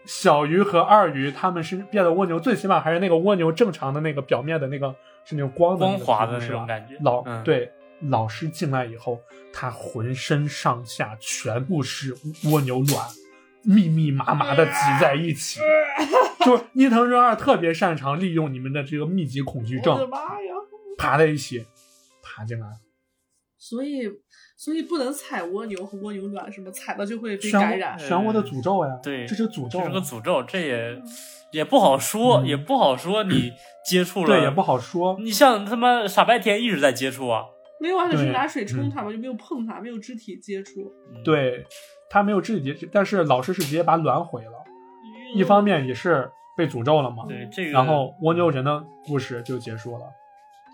[0.07, 4.95] 小鱼和二鱼他们是变得蜗牛，最起码还是那个蜗牛正常的那个表面的那个
[5.25, 7.71] 是那种光的光滑的那种感觉老、嗯对
[8.09, 9.19] 老师进来以后，
[9.51, 12.15] 他浑身上下全部是
[12.51, 13.07] 蜗牛卵，
[13.65, 15.61] 密密麻麻的挤在一起。
[16.45, 20.55] 就是伊藤润二特别擅长利用你们的这个密集恐惧我的症，妈呀！
[20.99, 21.65] 爬在一起，
[22.23, 22.75] 爬进来了。
[23.57, 24.03] 所以，
[24.59, 26.71] 所以不能踩蜗牛和蜗牛卵，什么？
[26.71, 27.99] 踩了就会被感染。
[27.99, 31.03] 漩涡的诅咒呀，对这是诅咒这是啊，个诅咒，这也
[31.53, 33.25] 也不好说，嗯也不好说。
[33.25, 33.53] 你
[33.89, 34.61] 接触了，对，也不。
[34.61, 35.17] 好说。
[35.21, 37.45] 你像他妈傻白甜一直在接触啊，
[37.81, 40.93] 没有啊，只是拿水冲嗯它嘛，就没有碰它，没有肢体接触。
[41.15, 41.65] 嗯，对
[42.11, 44.53] 他没有肢体但是老师是直接把卵毁了。
[45.35, 50.05] 一方面也是被诅咒了嘛，对这个，然后蜗牛人的故事就结束了。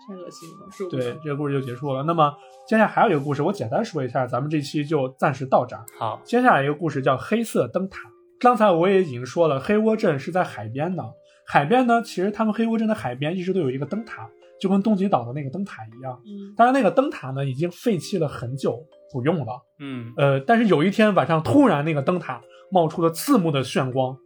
[0.07, 1.17] 太恶心了，对，。
[1.23, 2.03] 这个故事就结束了。
[2.03, 2.33] 那么
[2.67, 5.83] 接下来还有一个故事，我简单说一下，咱们这期就暂时到这儿。
[5.97, 7.99] 好，接下来一个故事叫黑色灯塔。
[8.39, 11.03] 刚才我也已经说了，黑窝镇是在海边的。
[11.47, 14.27] 海边呢，其实他们黑窝镇的海边一直都有一个灯塔，
[14.59, 16.19] 就跟东极岛的那个灯塔一样。
[16.25, 19.61] 嗯，但是，那个灯塔呢已经废弃了很久，不用了。
[19.79, 24.17] 嗯，呃，但是有一天晚上，突然那个灯塔冒出了刺目的炫光，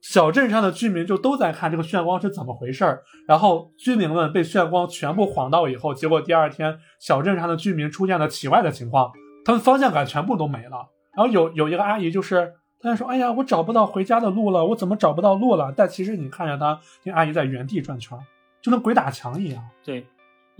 [0.00, 3.02] 小镇上的居民就都在看这个炫光是怎么回事儿。
[3.26, 9.12] 然后居民们被炫光全部晃到以后，结果第二天小镇上的居民出现了奇怪的情况，
[9.44, 10.88] 他们方向感全部都没了。
[11.16, 12.54] 然后有有一个阿姨就是。
[12.84, 18.18] 她就说：“哎呀，我找不到回家的路了，我怎么找不到路了？”但其实你看着她，那阿姨在原地转圈，
[18.60, 19.62] 就跟鬼打墙一样。
[19.84, 20.04] 对，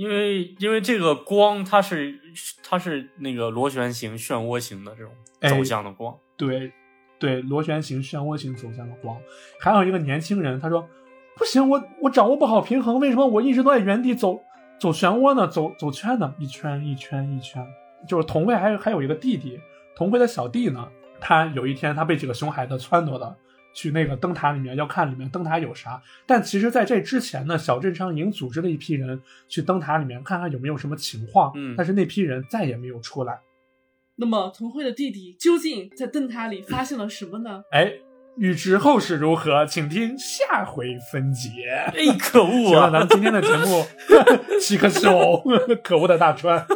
[0.02, 2.18] 因为因为这个光它是
[2.60, 6.72] 它是那个螺旋形、漩涡形的这种哎走向的光，对，
[7.20, 9.16] 对，螺旋形、漩涡形走向的光。
[9.60, 10.84] 还有一个年轻人，他说
[11.38, 14.40] ：“不行，我我掌握不好平衡，为什么我一直都在原地走
[14.80, 15.46] 走漩涡呢？
[15.46, 16.34] 走走圈呢？
[16.36, 17.64] 一圈一圈一圈。”
[18.08, 19.60] 就是童慧还有还有一个弟弟，
[19.94, 20.88] 童慧的小弟呢，
[21.20, 23.36] 他有一天他被几个熊孩子撺掇的
[23.72, 33.40] 去那个灯塔里面要看里面灯塔有啥，但其实在这之前呢，小镇上已经组织了一批人去灯塔里面看看有没有什么情况，嗯但是那批人再也没有出来。
[34.16, 37.64] 那么童慧的弟弟究竟在灯塔里发现了什么呢？
[37.72, 37.94] 哎，
[38.36, 41.48] 欲知后事如何，请听下回分解。
[41.68, 42.90] 哎，可恶行了，啊！
[42.90, 43.86] 咱们今天的节目
[44.60, 45.42] 七个秀，
[45.82, 46.66] 可恶的大川。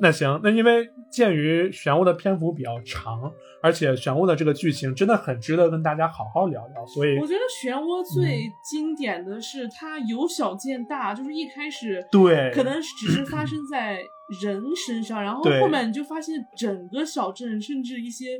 [0.00, 14.00] 那行，那因为鉴于玄武的篇幅比较长，而且漩涡的这个剧情真的很值得跟大家好好聊聊，所以我觉得漩涡最嗯经典的是它由小见大，就是一开始对可能只是发生在
[14.42, 18.34] 人身上，然后后面你就发现整个小镇甚至一些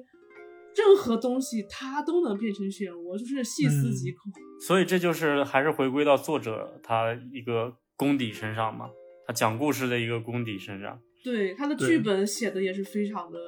[0.77, 4.33] 任何东西它都能变成漩涡，就是细思极恐。
[4.67, 8.87] 所以这就是还是回归到作者他一个功底身上嘛，
[9.27, 11.01] 他讲故事的一个功底身上。
[11.25, 13.39] 对他的剧本写的也是非常的，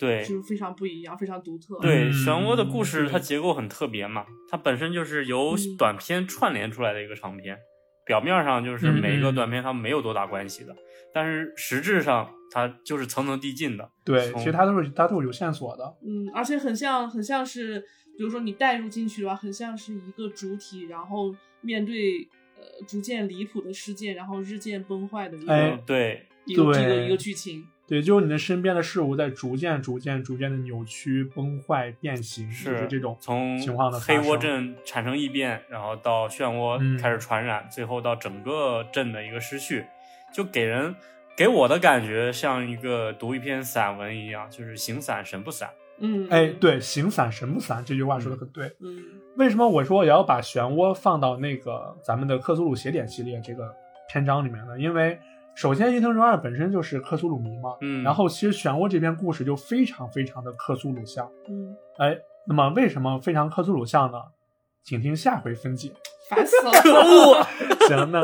[0.00, 1.78] 对就是非常不一样，非常独特。
[1.80, 7.58] 对，嗯漩涡的故事它结构很特别嘛，它本身就是由嗯短片串联出来的一个长片，
[8.06, 10.74] 表面上就是嗯每一个嗯短片它没有多大关系的，
[11.12, 13.90] 但是实质上它就是层层递进的。
[14.04, 15.94] 对，其实它都是它都是有线索的。
[16.02, 17.80] 嗯，而且很像，很像是，
[18.16, 27.66] 比如说你带入进去的话，很像是一个主体，然后面对呃逐渐离谱的事件，然后日渐崩坏的一个、哎对，一个一个一个剧情。
[27.90, 39.84] 对，就是你的身边的事物在逐渐、逐渐、逐渐的扭曲、崩坏、变形，就是这种从情况的黑窝镇产生异变，然后到漩涡嗯开始传染，最后到整个镇的一个失序，
[40.32, 40.94] 就给人
[41.36, 45.68] 给我的感觉像一个读一篇散文一样，就是形散神不散。
[45.98, 48.72] 嗯，哎，，对，形散神不散这句话说的很对。
[48.78, 49.04] 嗯
[49.36, 53.74] 为什么我说也要把漩涡放到那个咱们的克苏鲁邪典系列这个
[54.12, 54.78] 篇章里面呢？
[54.78, 55.18] 因为
[55.54, 61.26] 首先伊藤润二本身就是克苏鲁迷嘛，嗯然后其实漩涡这篇故事就非常非常的克苏鲁像。
[61.48, 62.16] 嗯，哎，
[62.46, 64.18] 那么为什么非常克苏鲁像呢？
[64.82, 65.92] 请听下回分解。
[66.30, 67.42] 烦死了，可恶！
[67.88, 68.22] 行，那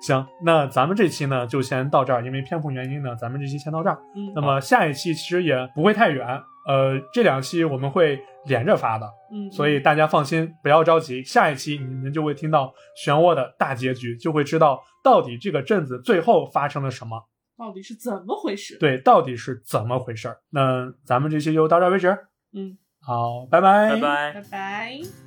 [0.00, 3.98] 行，那咱们这期呢就先到这儿，因为篇幅原因呢，咱们这期先到这儿。
[4.16, 6.26] 嗯，那么下一期其实也不会太远，
[6.66, 12.72] 呃，这两期我们会连着发的，嗯，所以大家放心，不要着急，下一期你们就会听到
[13.04, 20.40] 漩涡的大结局，就会知道到底这个镇子最后发生了什么，到底是怎么回事？，对，到底是怎么回事儿。
[20.50, 22.08] 那咱们这期就到这儿为止，
[22.52, 24.42] 嗯，好，拜拜，拜拜拜。
[24.50, 25.21] 拜。